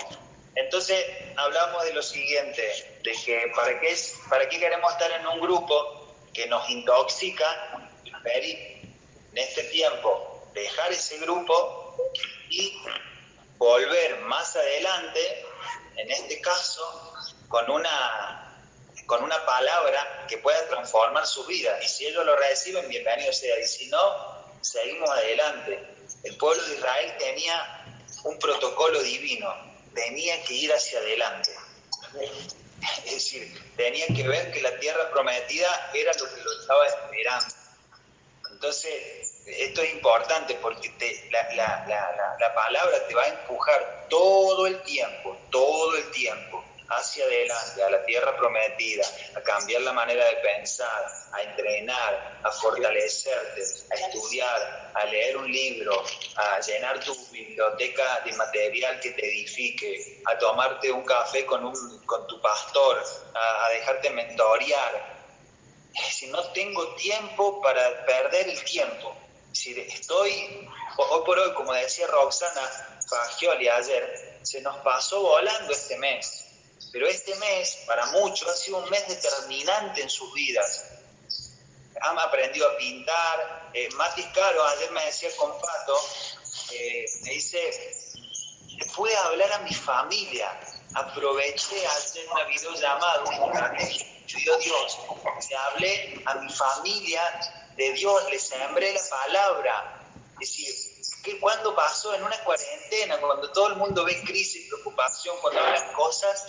[0.55, 1.05] Entonces
[1.37, 2.61] hablamos de lo siguiente,
[3.03, 3.95] de que para qué,
[4.29, 7.45] para qué queremos estar en un grupo que nos intoxica,
[8.25, 11.95] en este tiempo dejar ese grupo
[12.49, 12.77] y
[13.57, 15.45] volver más adelante,
[15.95, 17.13] en este caso,
[17.47, 18.65] con una,
[19.05, 21.79] con una palabra que pueda transformar su vida.
[21.81, 23.57] Y si ellos lo reciben, bienvenido sea.
[23.59, 23.99] Y si no,
[24.61, 25.87] seguimos adelante.
[26.23, 27.76] El pueblo de Israel tenía
[28.27, 29.53] un protocolo divino
[29.93, 31.51] tenía que ir hacia adelante.
[33.05, 37.55] Es decir, tenía que ver que la tierra prometida era lo que lo estaba esperando.
[38.51, 40.93] Entonces, esto es importante porque
[41.31, 41.85] la,
[42.39, 47.89] la palabra te va a empujar todo el tiempo, todo el tiempo hacia adelante, a
[47.89, 54.91] la tierra prometida, a cambiar la manera de pensar, a entrenar, a fortalecerte, a estudiar,
[54.93, 56.03] a leer un libro,
[56.35, 62.05] a llenar tu biblioteca de material que te edifique, a tomarte un café con, un,
[62.05, 65.17] con tu pastor, a, dejarte mentorear.
[66.09, 69.15] Si no tengo tiempo para perder el tiempo,
[69.51, 72.61] si estoy, hoy por hoy, como decía Roxana
[73.09, 76.46] Fagioli ayer, se nos pasó volando este mes
[76.97, 80.83] pero este mes, para muchos, ha sido un mes determinante en sus vidas.
[82.01, 83.69] Han aprendido a pintar.
[83.71, 85.95] Eh, Matis Caro, ayer me decía con Pato,
[86.71, 87.59] eh, me dice,
[88.95, 90.59] pude hablar a mi familia.
[90.95, 93.71] Aproveché a hacer una videollamada, una
[94.25, 94.97] pidió Dios.
[95.51, 97.21] Le hablé a mi familia
[97.75, 100.03] de Dios, le sembré la palabra.
[100.41, 105.35] Es decir, que cuando pasó en una cuarentena, cuando todo el mundo ve crisis, preocupación,
[105.41, 106.45] cuando hablan cosas,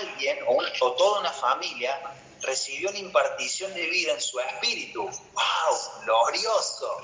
[0.00, 2.00] alguien o, toda una familia
[2.42, 5.04] recibió una impartición de vida en su espíritu.
[5.04, 6.02] ¡Wow!
[6.02, 7.02] Glorioso.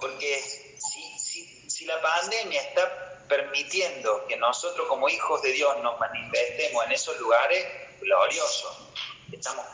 [0.00, 0.42] Porque
[0.78, 6.92] si, si, la pandemia está permitiendo que nosotros como hijos de Dios nos manifestemos en
[6.92, 7.66] esos lugares,
[8.00, 8.88] glorioso.
[9.32, 9.66] Estamos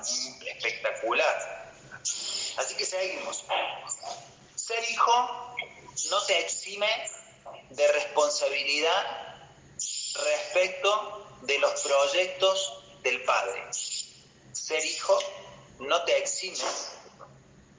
[0.46, 1.72] espectacular.
[2.56, 3.44] Así que seguimos.
[4.54, 5.54] Ser hijo
[6.10, 6.88] no te exime
[7.70, 9.36] de responsabilidad
[10.14, 13.64] respecto de los proyectos del Padre.
[14.52, 15.18] Ser hijo
[15.80, 16.64] no te exime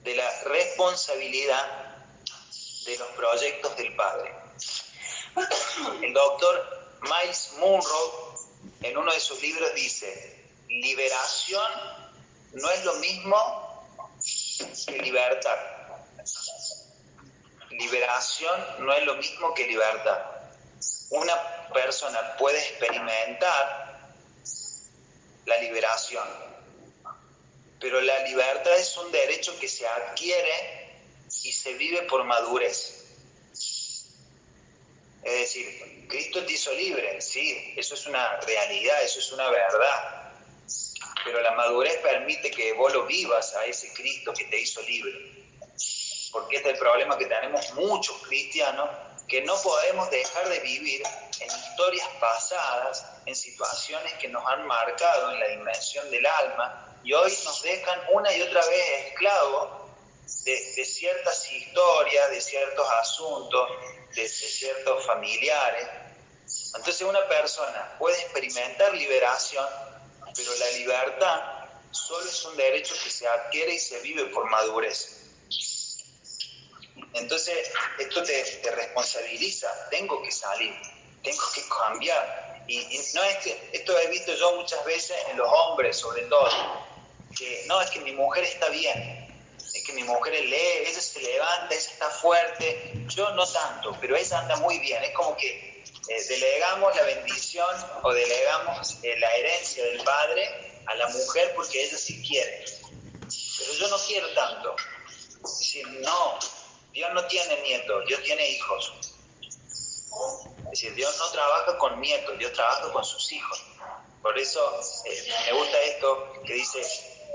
[0.03, 2.05] de la responsabilidad
[2.85, 4.33] de los proyectos del Padre.
[6.01, 8.35] El doctor Miles Munro
[8.81, 11.71] en uno de sus libros dice, liberación
[12.53, 13.87] no es lo mismo
[14.87, 15.57] que libertad.
[17.71, 20.38] Liberación no es lo mismo que libertad.
[21.09, 21.35] Una
[21.73, 23.99] persona puede experimentar
[25.45, 26.27] la liberación,
[27.79, 30.89] pero la libertad es un derecho que se adquiere
[31.43, 32.95] y se vive por madurez.
[35.23, 40.31] Es decir, Cristo te hizo libre, sí, eso es una realidad, eso es una verdad,
[41.25, 45.39] pero la madurez permite que vos lo vivas a ese Cristo que te hizo libre.
[46.31, 48.89] Porque este es el problema que tenemos muchos cristianos
[49.29, 51.03] que no podemos dejar de vivir
[51.39, 57.13] en historias pasadas, en situaciones que nos han marcado en la dimensión del alma y
[57.13, 59.69] hoy nos dejan una y otra vez esclavos
[60.43, 63.69] de, ciertas historias, de ciertos asuntos,
[64.15, 65.87] de, de ciertos familiares.
[66.75, 69.65] Entonces una persona puede experimentar liberación,
[70.35, 71.41] pero la libertad
[71.91, 75.19] solo es un derecho que se adquiere y se vive por madurez.
[77.13, 80.75] Entonces, esto te, te responsabiliza, tengo que salir,
[81.23, 82.63] tengo que cambiar.
[82.67, 82.85] Y,
[83.15, 86.49] no es que, esto he visto yo muchas veces en los hombres, sobre todo,
[87.35, 91.19] que no, es que mi mujer está bien, es que mi mujer lee, ella se
[91.19, 95.83] levanta, ella está fuerte, yo no tanto, pero ella anda muy bien, es como que
[96.09, 101.83] eh, delegamos la bendición o delegamos eh, la herencia del padre a la mujer porque
[101.83, 102.65] ella sí quiere,
[103.57, 104.75] pero yo no quiero tanto.
[105.43, 106.39] Es decir, no,
[106.99, 108.91] Dios no tiene nietos, Dios tiene hijos.
[110.57, 113.63] Es decir, Dios no trabaja con nietos, Dios trabaja con sus hijos.
[114.21, 116.81] Por eso eh, me gusta esto que dice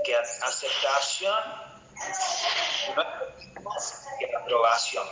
[0.05, 1.43] que aceptación
[2.95, 5.07] no es que aprobación.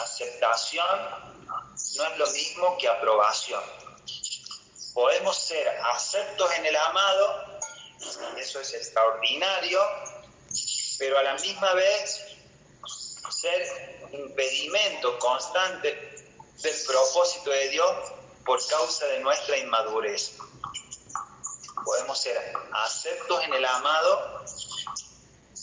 [0.00, 1.00] Aceptación
[1.96, 3.62] no es lo mismo que aprobación.
[4.92, 7.58] Podemos ser aceptos en el amado,
[8.36, 9.80] eso es extraordinario,
[10.98, 12.33] pero a la misma vez
[13.30, 16.14] ser impedimento constante
[16.62, 18.12] del propósito de Dios
[18.44, 20.36] por causa de nuestra inmadurez.
[21.84, 22.36] Podemos ser
[22.72, 24.44] aceptos en el amado,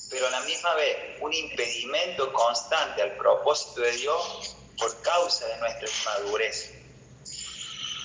[0.09, 5.57] pero a la misma vez un impedimento constante al propósito de Dios por causa de
[5.57, 6.73] nuestra inmadurez.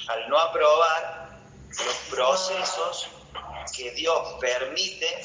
[0.09, 1.41] Al no aprobar
[1.85, 3.09] los procesos
[3.77, 5.23] que Dios permite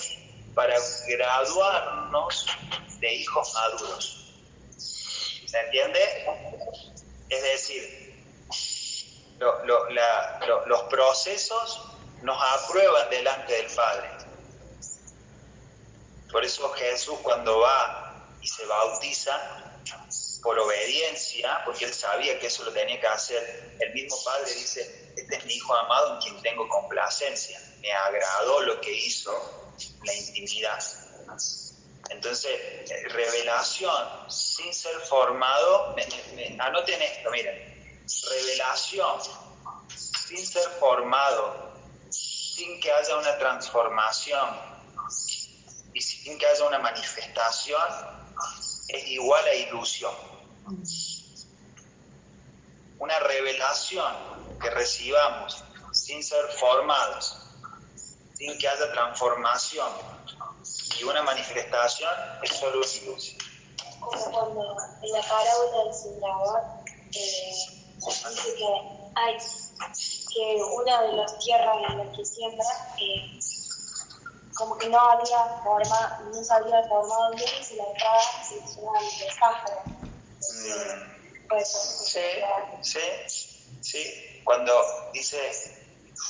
[0.53, 0.75] para
[1.07, 2.45] graduarnos
[2.99, 4.33] de hijos maduros.
[4.77, 5.99] ¿Se entiende?
[7.29, 8.25] Es decir,
[10.65, 11.81] los procesos
[12.21, 14.09] nos aprueban delante del Padre.
[16.31, 19.61] Por eso Jesús cuando va y se bautiza,
[20.41, 25.11] por obediencia, porque él sabía que eso lo tenía que hacer, el mismo Padre dice,
[25.15, 29.60] este es mi Hijo amado en quien tengo complacencia, me agradó lo que hizo,
[30.03, 30.83] la intimidad.
[32.09, 35.95] Entonces, eh, revelación sin ser formado,
[36.59, 39.21] anoten esto, miren, revelación
[40.27, 41.71] sin ser formado,
[42.09, 44.49] sin que haya una transformación
[45.93, 47.81] y sin que haya una manifestación,
[48.87, 50.13] es igual a ilusión.
[52.99, 54.15] Una revelación
[54.61, 57.40] que recibamos sin ser formados,
[58.41, 59.93] sin que haya transformación
[60.99, 62.09] y una manifestación
[62.41, 63.37] es solo una ilusión.
[63.99, 66.61] Como cuando en la parábola del sembrador
[67.13, 67.51] eh,
[67.99, 68.65] dice que
[69.15, 69.37] hay
[70.33, 72.65] que una de las tierras en las que siembra
[72.99, 73.39] eh,
[74.55, 78.55] como que no había forma, no se había formado bien y se la entraba se
[78.55, 79.81] hizo de pájaro.
[82.81, 84.41] Sí, sí, sí.
[84.43, 84.73] Cuando
[85.13, 85.37] dice,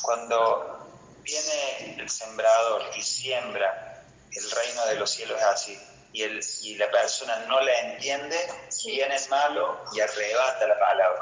[0.04, 0.81] cuando
[1.24, 5.80] viene el sembrador y siembra, el reino de los cielos es así,
[6.14, 8.38] y, el, y la persona no la entiende,
[8.86, 11.22] viene malo y arrebata la palabra.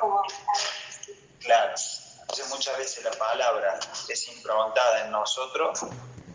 [1.39, 1.73] Claro.
[2.21, 5.79] Entonces muchas veces la palabra es improntada en nosotros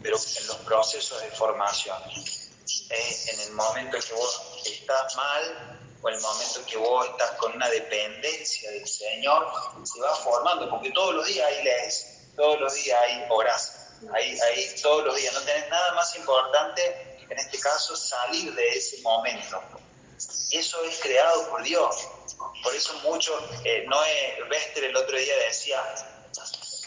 [0.04, 1.96] pero en los procesos de formación.
[2.10, 7.52] en el momento que vos estás mal o en el momento que vos estás con
[7.54, 9.50] una dependencia del Señor,
[9.82, 14.38] se va formando, porque todos los días ahí lees, todos los días hay oras, ahí,
[14.40, 15.34] ahí todos los días.
[15.34, 19.62] No tenés nada más importante, en este caso, salir de ese momento.
[20.50, 21.96] Eso es creado por Dios.
[22.62, 23.32] Por eso mucho,
[23.64, 25.82] eh, Noé Bester el otro día decía,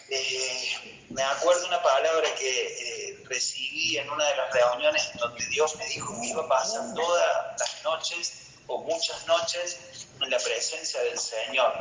[0.10, 5.76] eh, me acuerdo una palabra que eh, recibí en una de las reuniones donde Dios
[5.76, 8.34] me dijo que iba a pasar todas las noches
[8.68, 9.80] o muchas noches
[10.22, 11.74] en la presencia del Señor.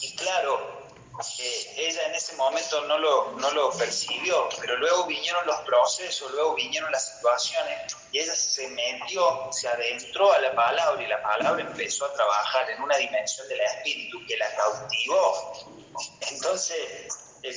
[0.00, 0.81] Y claro,
[1.38, 6.30] eh, ella en ese momento no lo, no lo percibió, pero luego vinieron los procesos,
[6.32, 11.22] luego vinieron las situaciones y ella se metió, se adentró a la palabra y la
[11.22, 15.52] palabra empezó a trabajar en una dimensión del espíritu que la cautivó.
[16.30, 17.08] Entonces,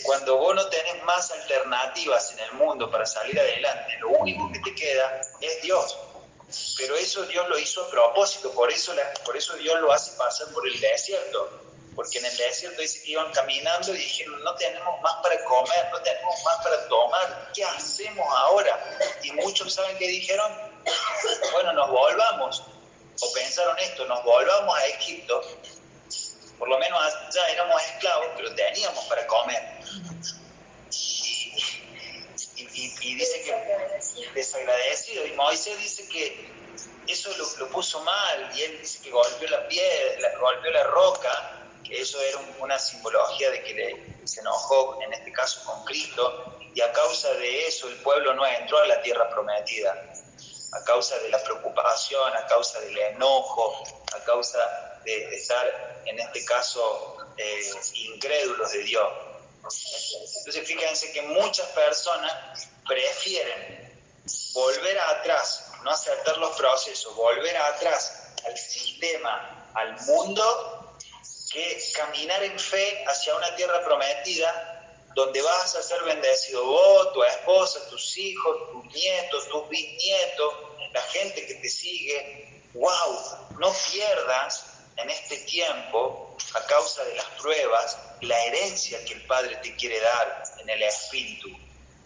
[0.04, 4.60] cuando vos no tenés más alternativas en el mundo para salir adelante, lo único que
[4.60, 5.98] te queda es Dios.
[6.78, 8.94] Pero eso Dios lo hizo a propósito, por eso,
[9.26, 11.65] por eso Dios lo hace pasar por el desierto.
[11.96, 15.90] Porque en el desierto dice que iban caminando y dijeron, no tenemos más para comer,
[15.92, 18.98] no tenemos más para tomar, ¿qué hacemos ahora?
[19.24, 20.52] Y muchos saben que dijeron,
[21.54, 22.64] bueno, nos volvamos.
[23.22, 25.42] O pensaron esto, nos volvamos a Egipto
[26.58, 27.00] por lo menos
[27.34, 29.62] ya éramos esclavos, pero teníamos para comer.
[32.74, 36.50] Y, dice que desagradecido, y Moisés dice que
[37.08, 42.02] eso lo, puso mal, y él dice que golpeó la piedra, golpeó la roca, que
[42.02, 46.82] eso era una simbología de que le, se enojó, en este caso con Cristo, y
[46.82, 49.92] a causa de eso el pueblo no entró a la tierra prometida.
[50.74, 53.82] a causa de la preocupación, a causa del enojo,
[54.14, 54.60] a causa
[55.06, 57.62] de estar, en este caso, eh,
[57.94, 59.08] incrédulos de Dios.
[60.40, 63.86] Entonces fíjense que muchas personas prefieren
[64.54, 70.75] volver atrás, no aceptar los procesos, volver atrás al sistema, al mundo,
[71.56, 77.24] que caminar en fe hacia una tierra prometida donde vas a ser bendecido vos, tu
[77.24, 80.54] esposa, tus hijos, tus nietos, tus bisnietos,
[80.92, 82.62] la gente que te sigue.
[82.74, 83.56] ¡Wow!
[83.58, 84.66] No pierdas
[84.98, 90.02] en este tiempo, a causa de las pruebas, la herencia que el Padre te quiere
[90.02, 91.48] dar en el Espíritu.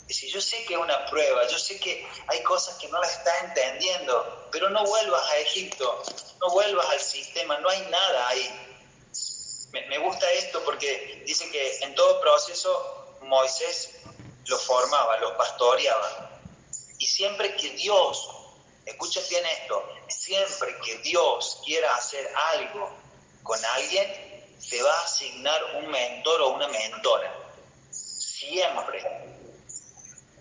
[0.01, 3.01] Es decir, yo sé que es una prueba, yo sé que hay cosas que no
[3.01, 6.03] las estás entendiendo, pero no vuelvas a Egipto,
[6.39, 8.68] no vuelvas al sistema, no hay nada ahí.
[9.71, 13.99] Me, me gusta esto porque dice que en todo proceso Moisés
[14.47, 16.29] lo formaba, lo pastoreaba.
[16.97, 18.29] Y siempre que Dios,
[18.85, 22.89] escucha bien esto, siempre que Dios quiera hacer algo
[23.43, 24.29] con alguien,
[24.69, 27.33] te va a asignar un mentor o una mentora.
[27.91, 29.03] Siempre.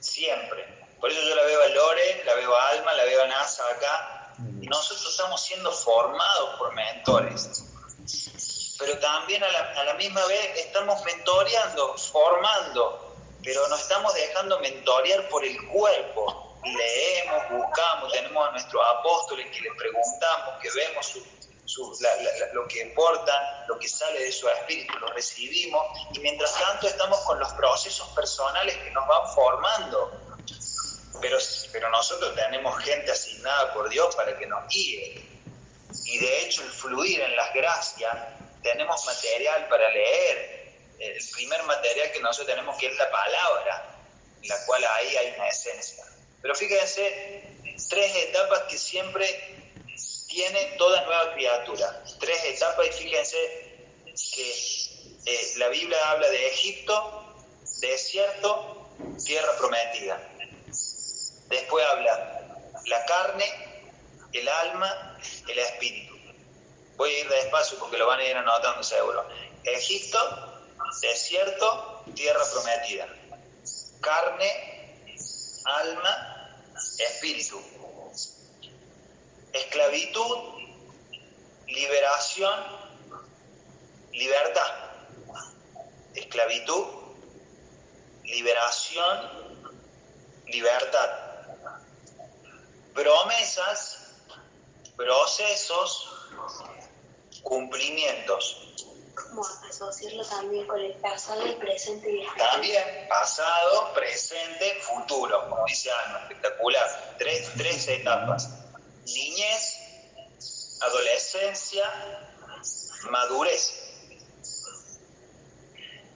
[0.01, 0.65] Siempre.
[1.01, 3.69] Por eso yo la veo a Lore, la veo a Alma, la veo a Nasa
[3.69, 4.35] acá.
[4.61, 7.65] Y nosotros estamos siendo formados por mentores
[8.79, 15.45] pero también a la, misma vez estamos mentoreando, formando, pero nos estamos dejando mentorear por
[15.45, 16.57] el cuerpo.
[16.63, 21.19] Leemos, buscamos, tenemos a nuestros apóstoles que les preguntamos, que vemos
[22.53, 27.19] lo que importa, lo que sale de su espíritu, lo recibimos, y mientras tanto estamos
[27.21, 30.13] con los procesos personales que nos van formando.
[31.21, 31.39] Pero,
[31.73, 35.27] pero nosotros tenemos gente asignada por Dios para que nos guíe.
[36.05, 40.59] Y de hecho el fluir en las gracias tenemos material para leer.
[40.99, 43.97] El primer material que nosotros tenemos que es la palabra,
[44.43, 46.05] en la cual ahí hay una esencia.
[46.43, 47.45] Pero fíjense,
[47.89, 49.59] tres etapas que siempre
[50.29, 52.03] tiene toda nueva criatura.
[52.19, 53.37] Tres etapas y fíjense
[54.35, 54.51] que
[55.27, 57.37] eh, la Biblia habla de Egipto,
[57.81, 58.89] desierto,
[59.25, 60.21] tierra prometida.
[61.49, 62.57] Después habla
[62.87, 63.45] la carne,
[64.33, 66.18] el alma, el espíritu.
[66.99, 69.25] Voy a ir despacio porque lo van a ir anotando seguro.
[69.63, 70.19] Egipto,
[71.01, 73.07] desierto, tierra prometida.
[74.01, 75.07] Carne,
[75.65, 77.63] alma, espíritu.
[79.53, 80.39] Esclavitud,
[81.69, 82.65] liberación,
[84.11, 84.75] libertad.
[86.17, 86.85] Esclavitud,
[88.25, 89.63] liberación,
[90.49, 91.11] libertad.
[92.93, 94.15] Promesas,
[94.97, 96.19] procesos,
[97.49, 98.75] cumplimientos.
[99.15, 102.51] ¿Cómo asociarlo también con el pasado, el presente y el futuro?
[102.53, 107.17] También, pasado, presente, futuro, como dice Ana, espectacular.
[107.19, 108.49] Tres, tres etapas.
[109.07, 109.79] Niñez,
[110.81, 111.85] adolescencia,
[113.11, 113.75] madurez.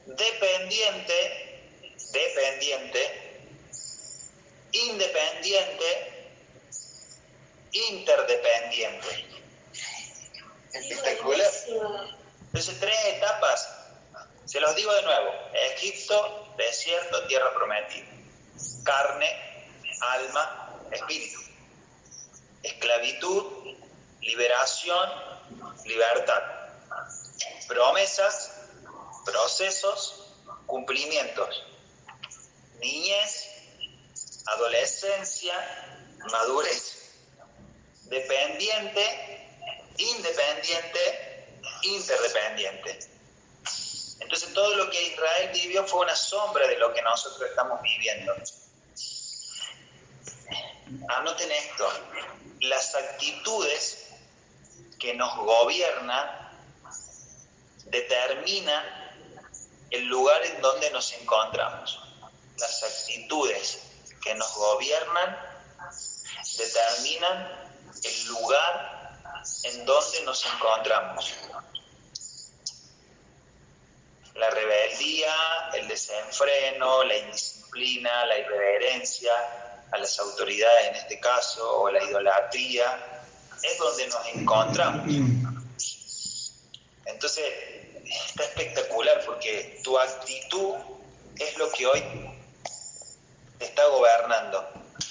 [0.07, 1.61] Dependiente,
[2.12, 3.41] dependiente,
[4.72, 6.30] independiente,
[7.72, 9.41] interdependiente
[10.73, 11.51] espectacular.
[12.47, 13.68] Entonces, tres etapas.
[14.45, 15.31] Se los digo de nuevo.
[15.75, 18.07] Egipto, desierto, tierra prometida.
[18.85, 19.68] Carne,
[20.01, 21.41] alma, espíritu.
[22.62, 23.77] Esclavitud,
[24.20, 25.11] liberación,
[25.85, 26.43] libertad.
[27.68, 28.53] Promesas,
[29.25, 30.35] procesos,
[30.66, 31.64] cumplimientos.
[32.81, 33.49] Niñez,
[34.47, 35.55] adolescencia,
[36.31, 37.14] madurez.
[38.05, 39.41] Dependiente,
[40.11, 42.99] independiente, interdependiente.
[44.21, 48.35] Entonces todo lo que Israel vivió fue una sombra de lo que nosotros estamos viviendo.
[51.09, 51.89] Anoten esto,
[52.61, 54.09] las actitudes
[54.99, 56.43] que nos gobiernan
[57.87, 58.85] determinan
[59.91, 62.01] el lugar en donde nos encontramos.
[62.59, 63.83] Las actitudes
[64.23, 65.37] que nos gobiernan
[66.57, 67.71] determinan
[68.03, 69.02] el lugar
[69.64, 71.34] en dónde nos encontramos.
[74.34, 75.34] La rebeldía,
[75.74, 79.32] el desenfreno, la indisciplina, la irreverencia
[79.93, 83.22] a las autoridades en este caso, o la idolatría,
[83.62, 85.07] es donde nos encontramos.
[87.05, 87.45] Entonces,
[88.26, 90.74] está espectacular porque tu actitud
[91.38, 92.03] es lo que hoy
[93.59, 94.66] te está gobernando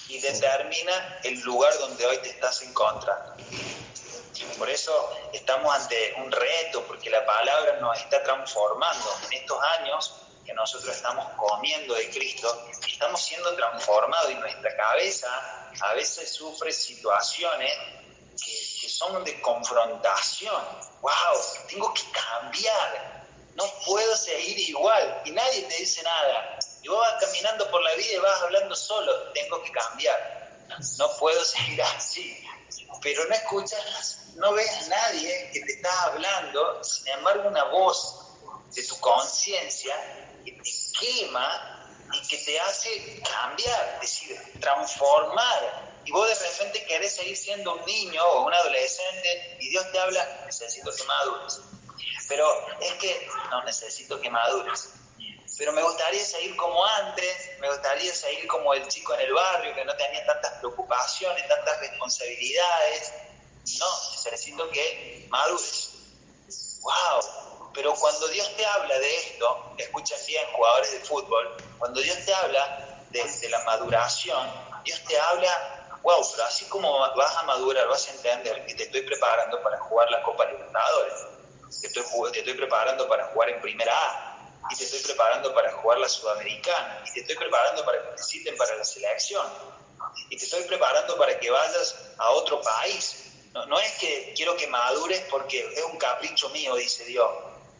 [0.07, 3.35] y determina el lugar donde hoy te estás encontrando.
[4.57, 9.17] Por eso estamos ante un reto, porque la palabra nos está transformando.
[9.25, 10.13] En estos años
[10.45, 15.27] que nosotros estamos comiendo de Cristo, estamos siendo transformados y nuestra cabeza
[15.81, 17.71] a veces sufre situaciones
[18.43, 20.63] que, que son de confrontación.
[21.01, 21.11] ¡Wow!
[21.67, 23.21] Tengo que cambiar.
[23.55, 26.59] No puedo seguir igual y nadie te dice nada.
[26.81, 29.31] Y vos vas caminando por la vida y vas hablando solo.
[29.33, 30.41] Tengo que cambiar.
[30.97, 32.43] No puedo seguir así.
[33.01, 36.83] Pero no escuchas, no ves a nadie que te está hablando.
[36.83, 38.27] Sin embargo, una voz
[38.75, 39.95] de tu conciencia
[40.45, 41.81] que te quema
[42.13, 45.91] y que te hace cambiar, es decir, transformar.
[46.05, 49.99] Y vos de repente querés seguir siendo un niño o un adolescente y Dios te
[49.99, 51.61] habla, necesito que madures.
[52.27, 52.47] Pero
[52.79, 54.89] es que no necesito que madures.
[55.57, 59.73] Pero me gustaría seguir como antes, me gustaría seguir como el chico en el barrio
[59.75, 63.13] que no tenía tantas preocupaciones, tantas responsabilidades.
[63.79, 65.89] No, necesito que madures.
[66.81, 67.71] ¡Wow!
[67.73, 72.33] Pero cuando Dios te habla de esto, escuchen bien jugadores de fútbol, cuando Dios te
[72.33, 74.51] habla de, la maduración,
[74.83, 78.83] Dios te habla, wow, pero así como vas a madurar, vas a entender que te
[78.83, 81.13] estoy preparando para jugar la Copa Libertadores,
[81.81, 84.30] te estoy, te estoy preparando para jugar en Primera A,
[84.69, 88.23] y te estoy preparando para jugar la Sudamericana, y te estoy preparando para que te
[88.23, 89.45] citen para la selección,
[90.29, 93.27] y te estoy preparando para que vayas a otro país.
[93.53, 97.29] No, no es que quiero que madures porque es un capricho mío, dice Dios.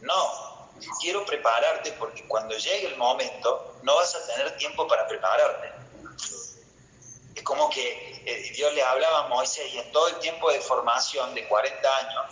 [0.01, 0.69] No,
[0.99, 5.71] quiero prepararte porque cuando llegue el momento no vas a tener tiempo para prepararte.
[7.35, 10.59] Es como que eh, Dios le hablaba a Moisés y en todo el tiempo de
[10.59, 12.25] formación de 40 años,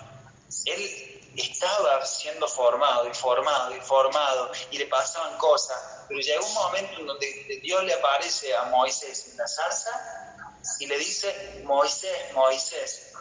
[0.65, 6.53] él estaba siendo formado y formado y formado y le pasaban cosas, pero llegó un
[6.53, 12.33] momento en donde Dios le aparece a Moisés en la zarza y le dice, Moisés,
[12.33, 13.13] Moisés,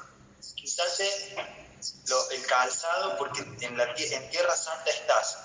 [0.57, 5.39] quizás el calzado porque en, la, Tierra Santa estás.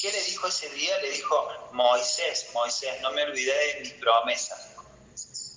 [0.00, 0.98] ¿Qué le dijo ese día?
[0.98, 4.67] Le dijo, Moisés, Moisés, no me olvidé de mis promesas.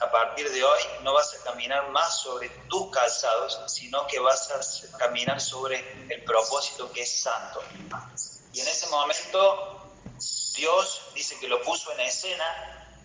[0.02, 4.50] A partir de hoy no vas a caminar más sobre tus calzados, sino que vas
[4.52, 5.78] a caminar sobre
[6.10, 7.62] el propósito que es santo.
[8.52, 9.82] Y en ese momento
[10.56, 12.46] Dios dice que lo puso en escena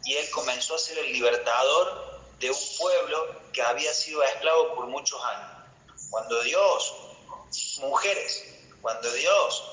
[0.04, 4.86] y él comenzó a ser el libertador de un pueblo que había sido esclavo por
[4.86, 5.50] muchos años.
[6.10, 6.94] Cuando Dios,
[7.80, 8.44] mujeres,
[8.80, 9.64] cuando Dios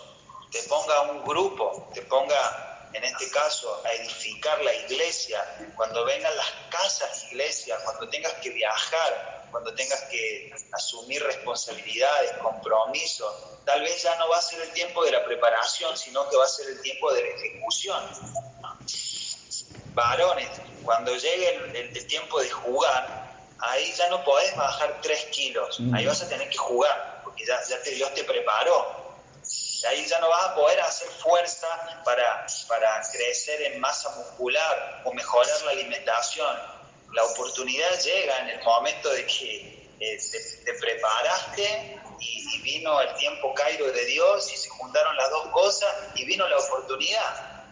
[0.52, 5.44] te ponga un grupo, te ponga, en este caso, a edificar la iglesia,
[5.76, 13.34] cuando vengan las casas iglesia, cuando tengas que viajar, cuando tengas que asumir responsabilidades, compromisos,
[13.66, 16.46] tal vez ya no va a ser el tiempo de la preparación, sino que va
[16.46, 18.04] a ser el tiempo de la ejecución.
[19.94, 20.50] Varones,
[20.84, 26.06] cuando llegue el, el tiempo de jugar, ahí ya no podés bajar 3 kilos, ahí
[26.06, 29.03] vas a tener que jugar, porque ya, ya te, Dios te preparó.
[29.86, 31.68] Ahí ya no vas a poder hacer fuerza
[32.06, 36.58] para, para crecer en masa muscular o mejorar la alimentación.
[37.14, 40.18] La oportunidad llega en el momento de que eh,
[40.66, 45.48] te, preparaste y, y, vino el tiempo cairo de Dios y se juntaron las dos
[45.50, 47.64] cosas y vino la oportunidad.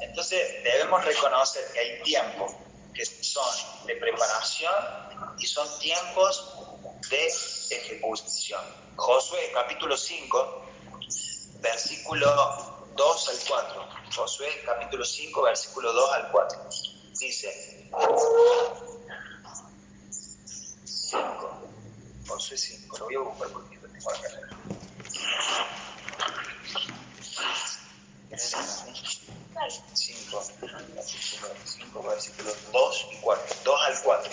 [0.00, 2.46] Entonces debemos reconocer que hay tiempo
[2.94, 4.74] que son de preparación
[5.38, 6.54] y son tiempos
[7.08, 7.26] de
[7.70, 8.60] ejecución.
[8.96, 10.69] Josué capítulo 5,
[11.60, 12.26] versículo
[12.96, 13.88] 2 al 4.
[14.14, 16.58] Josué capítulo 5, versículo 2 al 4.
[17.18, 17.88] Dice,
[20.84, 21.50] 5,
[22.28, 24.28] Josué 5, lo voy a buscar porque lo tengo acá.
[29.92, 30.42] 5,
[31.64, 34.32] 5 versículos 2 y 4, 2 al 4.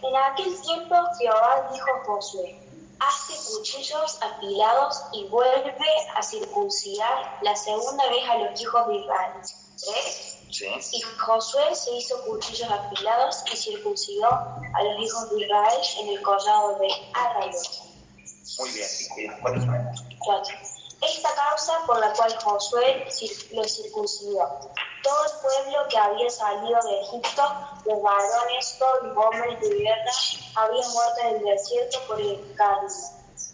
[0.00, 2.67] En aquel tiempo Jehová dijo a Josué,
[3.00, 9.32] hazte cuchillos apilados y vuelve a circuncidar la segunda vez a los hijos de Israel.
[9.42, 10.38] ¿Ves?
[10.50, 10.66] Sí.
[10.92, 16.22] Y Josué se hizo cuchillos apilados y circuncidó a los hijos de Israel en el
[16.22, 17.88] collado de Arrayot.
[18.58, 20.56] Muy bien, ¿cuántos Cuatro.
[21.00, 23.06] Esta causa por la cual Josué
[23.52, 24.72] lo circuncidó.
[25.02, 27.42] Todo el pueblo que había salido de Egipto,
[27.84, 30.12] los varones, todos los hombres de guerra,
[30.56, 32.94] habían muerto en el desierto por el camino,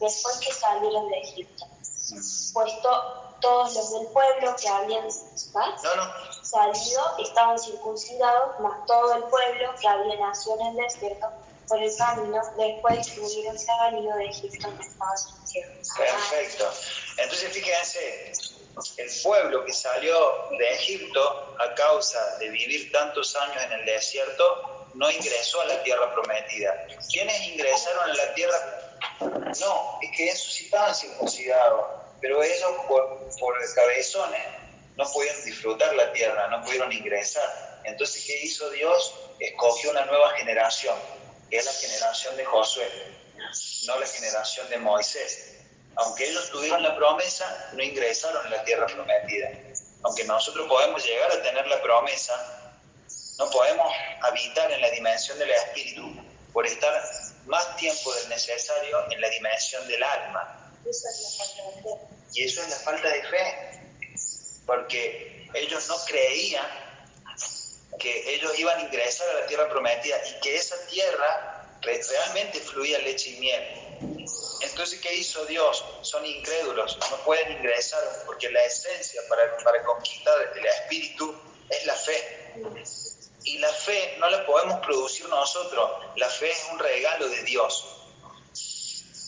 [0.00, 1.66] después que salieron de Egipto.
[2.52, 9.86] Puesto todos los del pueblo que habían salido estaban circuncidados, mas todo el pueblo que
[9.86, 11.28] había nacido en el desierto
[11.68, 15.34] por el camino después que hubieron salido de Egipto en Estados
[15.96, 16.70] Perfecto.
[17.18, 18.32] Entonces fíjense,
[18.96, 24.88] el pueblo que salió de Egipto a causa de vivir tantos años en el desierto,
[24.94, 26.86] no ingresó a la tierra prometida.
[27.10, 28.94] ¿Quiénes ingresaron a la tierra?
[29.60, 31.86] No, es que esos sí estaban circuncidados,
[32.20, 34.42] pero ellos por, por cabezones
[34.96, 37.80] no pudieron disfrutar la tierra, no pudieron ingresar.
[37.84, 39.14] Entonces, ¿qué hizo Dios?
[39.38, 40.96] Escogió una nueva generación,
[41.50, 42.88] que es la generación de Josué,
[43.86, 45.53] no la generación de Moisés.
[45.96, 49.50] Aunque ellos tuvieron la promesa, no ingresaron a la tierra prometida.
[50.02, 52.34] Aunque nosotros podemos llegar a tener la promesa,
[53.38, 53.92] no podemos
[54.22, 56.14] habitar en la dimensión del espíritu
[56.52, 57.02] por estar
[57.46, 60.72] más tiempo del necesario en la dimensión del alma.
[62.32, 63.80] Y eso es la falta de fe,
[64.66, 66.66] porque ellos no creían
[67.98, 72.98] que ellos iban a ingresar a la tierra prometida y que esa tierra realmente fluía
[72.98, 73.83] leche y miel.
[74.60, 75.84] Entonces, ¿qué hizo Dios?
[76.02, 81.34] Son incrédulos, no pueden ingresar porque la esencia para, para conquistar el espíritu
[81.68, 82.54] es la fe.
[83.44, 87.84] Y la fe no la podemos producir nosotros, la fe es un regalo de Dios.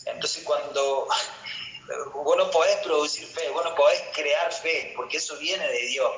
[0.05, 1.07] Entonces cuando
[2.13, 6.11] vos no podés producir fe, vos no podés crear fe, porque eso viene de Dios.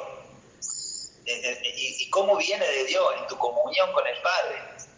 [1.25, 3.13] Eh, eh, ¿Y cómo viene de Dios?
[3.19, 4.88] En tu comunión con el Padre.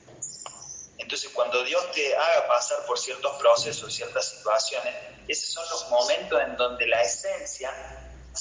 [1.02, 4.95] Entonces cuando Dios te haga pasar por ciertos procesos, ciertas situaciones,
[5.28, 7.74] esos son los momentos en donde la esencia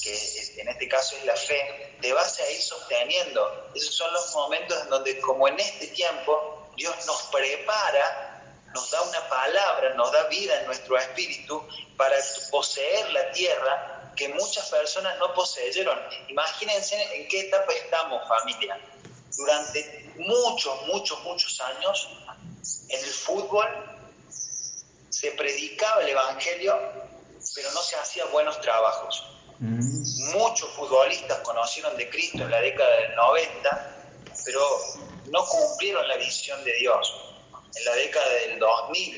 [0.03, 3.71] que en este caso es la fe, te vas a ir sosteniendo.
[3.75, 8.43] Esos son los momentos en donde, como en este tiempo, Dios nos prepara,
[8.73, 12.17] nos da una palabra, nos da vida en nuestro espíritu para
[12.51, 15.99] poseer la tierra que muchas personas no poseyeron.
[16.29, 18.79] Imagínense en qué etapa estamos, familia.
[19.37, 22.09] Durante muchos, muchos, muchos años,
[22.89, 23.67] en el fútbol
[25.09, 26.79] se predicaba el Evangelio,
[27.55, 29.31] pero no se hacían buenos trabajos
[29.61, 30.33] Mm.
[30.33, 34.13] Muchos futbolistas conocieron de Cristo en la década del 90,
[34.45, 34.61] pero
[35.27, 37.15] no cumplieron la visión de Dios.
[37.77, 39.15] En la década del 2000,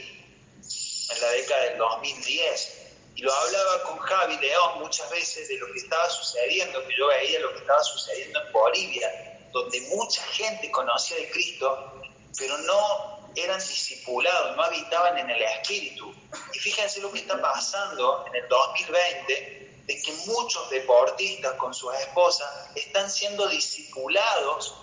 [1.10, 2.78] en la década del 2010.
[3.14, 7.06] Y lo hablaba con Javi León muchas veces de lo que estaba sucediendo, que yo
[7.06, 12.02] veía lo que estaba sucediendo en Bolivia, donde mucha gente conocía de Cristo,
[12.36, 16.14] pero no eran discipulados, no habitaban en el Espíritu.
[16.52, 21.92] Y fíjense lo que está pasando en el 2020 de que muchos deportistas con sus
[21.94, 24.74] esposas están siendo discipulados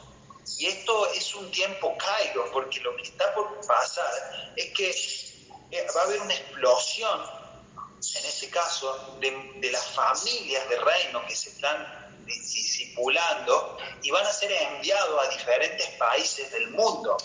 [0.58, 4.90] y esto es un tiempo caído porque lo que está por pasar es que
[5.72, 11.36] eh, va a haber una explosión, en este caso, de, las familias de reino que
[11.36, 17.18] se están discipulando y van a ser enviados a diferentes países del mundo.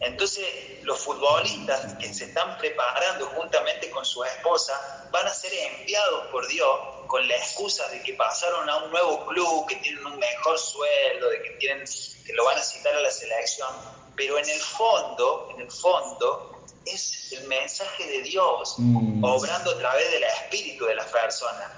[0.00, 0.46] Entonces,
[0.82, 6.46] los futbolistas que se están preparando juntamente con su esposa van a ser enviados por
[6.46, 6.78] Dios
[7.08, 11.30] con la excusa de que pasaron a un nuevo club, que tienen un mejor sueldo,
[11.30, 11.84] de que, tienen,
[12.24, 13.68] que lo van a citar a la selección.
[14.14, 19.24] Pero en el fondo, en el fondo, es el mensaje de Dios mm.
[19.24, 21.70] obrando a través del espíritu de las personas.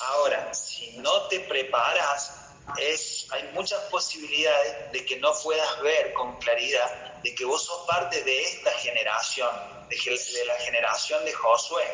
[0.00, 2.45] Ahora, si no te preparas,
[2.78, 7.86] es, hay muchas posibilidades de que no puedas ver con claridad de que vos sos
[7.86, 9.50] parte de esta generación,
[9.88, 11.84] de, la generación de Josué.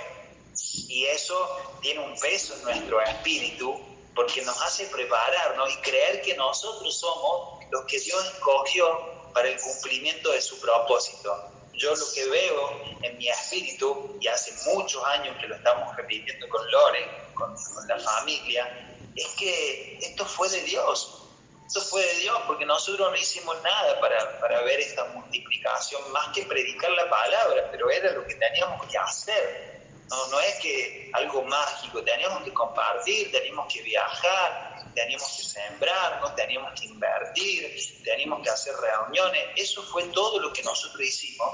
[0.89, 3.81] Y eso tiene un peso en nuestro espíritu
[4.14, 9.59] porque nos hace prepararnos y creer que nosotros somos los que Dios escogió para el
[9.59, 11.35] cumplimiento de su propósito.
[11.73, 16.47] Yo lo que veo en mi espíritu, y hace muchos años que lo estamos repitiendo
[16.51, 21.19] con Lore, con, con la familia, es que esto fue de Dios.
[21.67, 26.29] Esto fue de Dios, porque nosotros no hicimos nada para, para ver esta multiplicación, más
[26.35, 29.81] que predicar la palabra, pero era lo que teníamos que hacer.
[30.11, 36.35] No, no es que algo mágico, teníamos que compartir, teníamos que viajar, teníamos que sembrarnos,
[36.37, 39.43] teníamos que invertir, teníamos que hacer reuniones.
[39.57, 41.49] Eso fue todo lo que nosotros hicimos.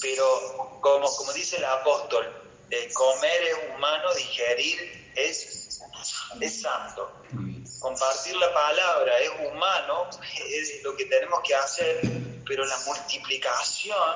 [0.00, 2.42] Pero como, como dice el apóstol,
[2.94, 5.82] comer es humano, digerir es,
[6.40, 7.10] es santo
[7.82, 10.08] compartir la palabra es humano,
[10.48, 12.00] es lo que tenemos que hacer,
[12.46, 14.14] pero la multiplicación,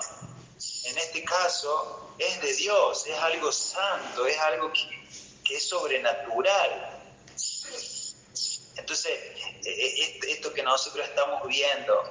[0.84, 7.00] en este caso, es de Dios, es algo santo, es algo que, es sobrenatural.
[8.76, 9.18] Entonces,
[9.64, 12.02] e, e, esto que nosotros estamos viendo,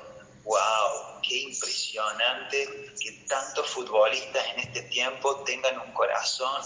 [0.43, 6.61] wow, qué impresionante que tantos futbolistas en este tiempo tengan un corazón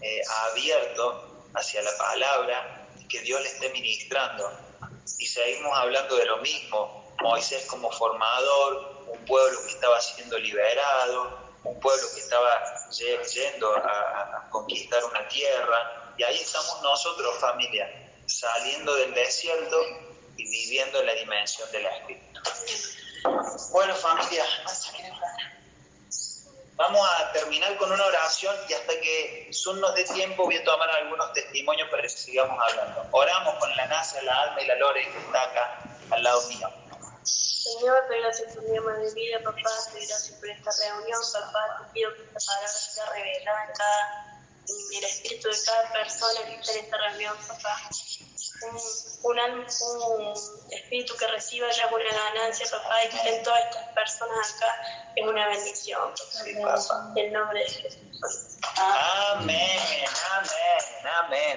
[0.00, 4.50] eh, abierto hacia la palabra, que Dios le esté ministrando.
[5.18, 11.38] Y seguimos hablando de lo mismo, Moisés como formador, un pueblo que estaba siendo liberado,
[11.64, 17.88] un pueblo que estaba yendo a, conquistar una tierra, y ahí estamos nosotros familia,
[18.26, 19.76] saliendo del desierto
[20.36, 22.40] y viviendo en la dimensión del Espíritu.
[23.72, 24.44] Bueno, familia,
[26.76, 30.64] vamos a terminar con una oración y hasta que Zoom nos dé tiempo voy a
[30.64, 33.06] tomar algunos testimonios para que sigamos hablando.
[33.10, 36.68] Oramos con la NASA, la Alma y la Lore que está acá al lado mío.
[37.24, 41.78] Señor, te gracias por mi alma de vida, papá, te gracias por esta reunión, papá,
[41.78, 44.32] te pido que esta palabra sea revelada en cada
[44.68, 47.80] en el espíritu de cada persona que está en esta reunión, papá
[48.64, 50.34] un,
[50.70, 52.04] espíritu que reciba ya una
[52.34, 57.26] ganancia, papá, y que estén todas estas personas acá, es una bendición, sí, papá, en
[57.26, 57.98] el nombre de Jesús.
[58.76, 61.06] Amén, amén.
[61.24, 61.42] amén.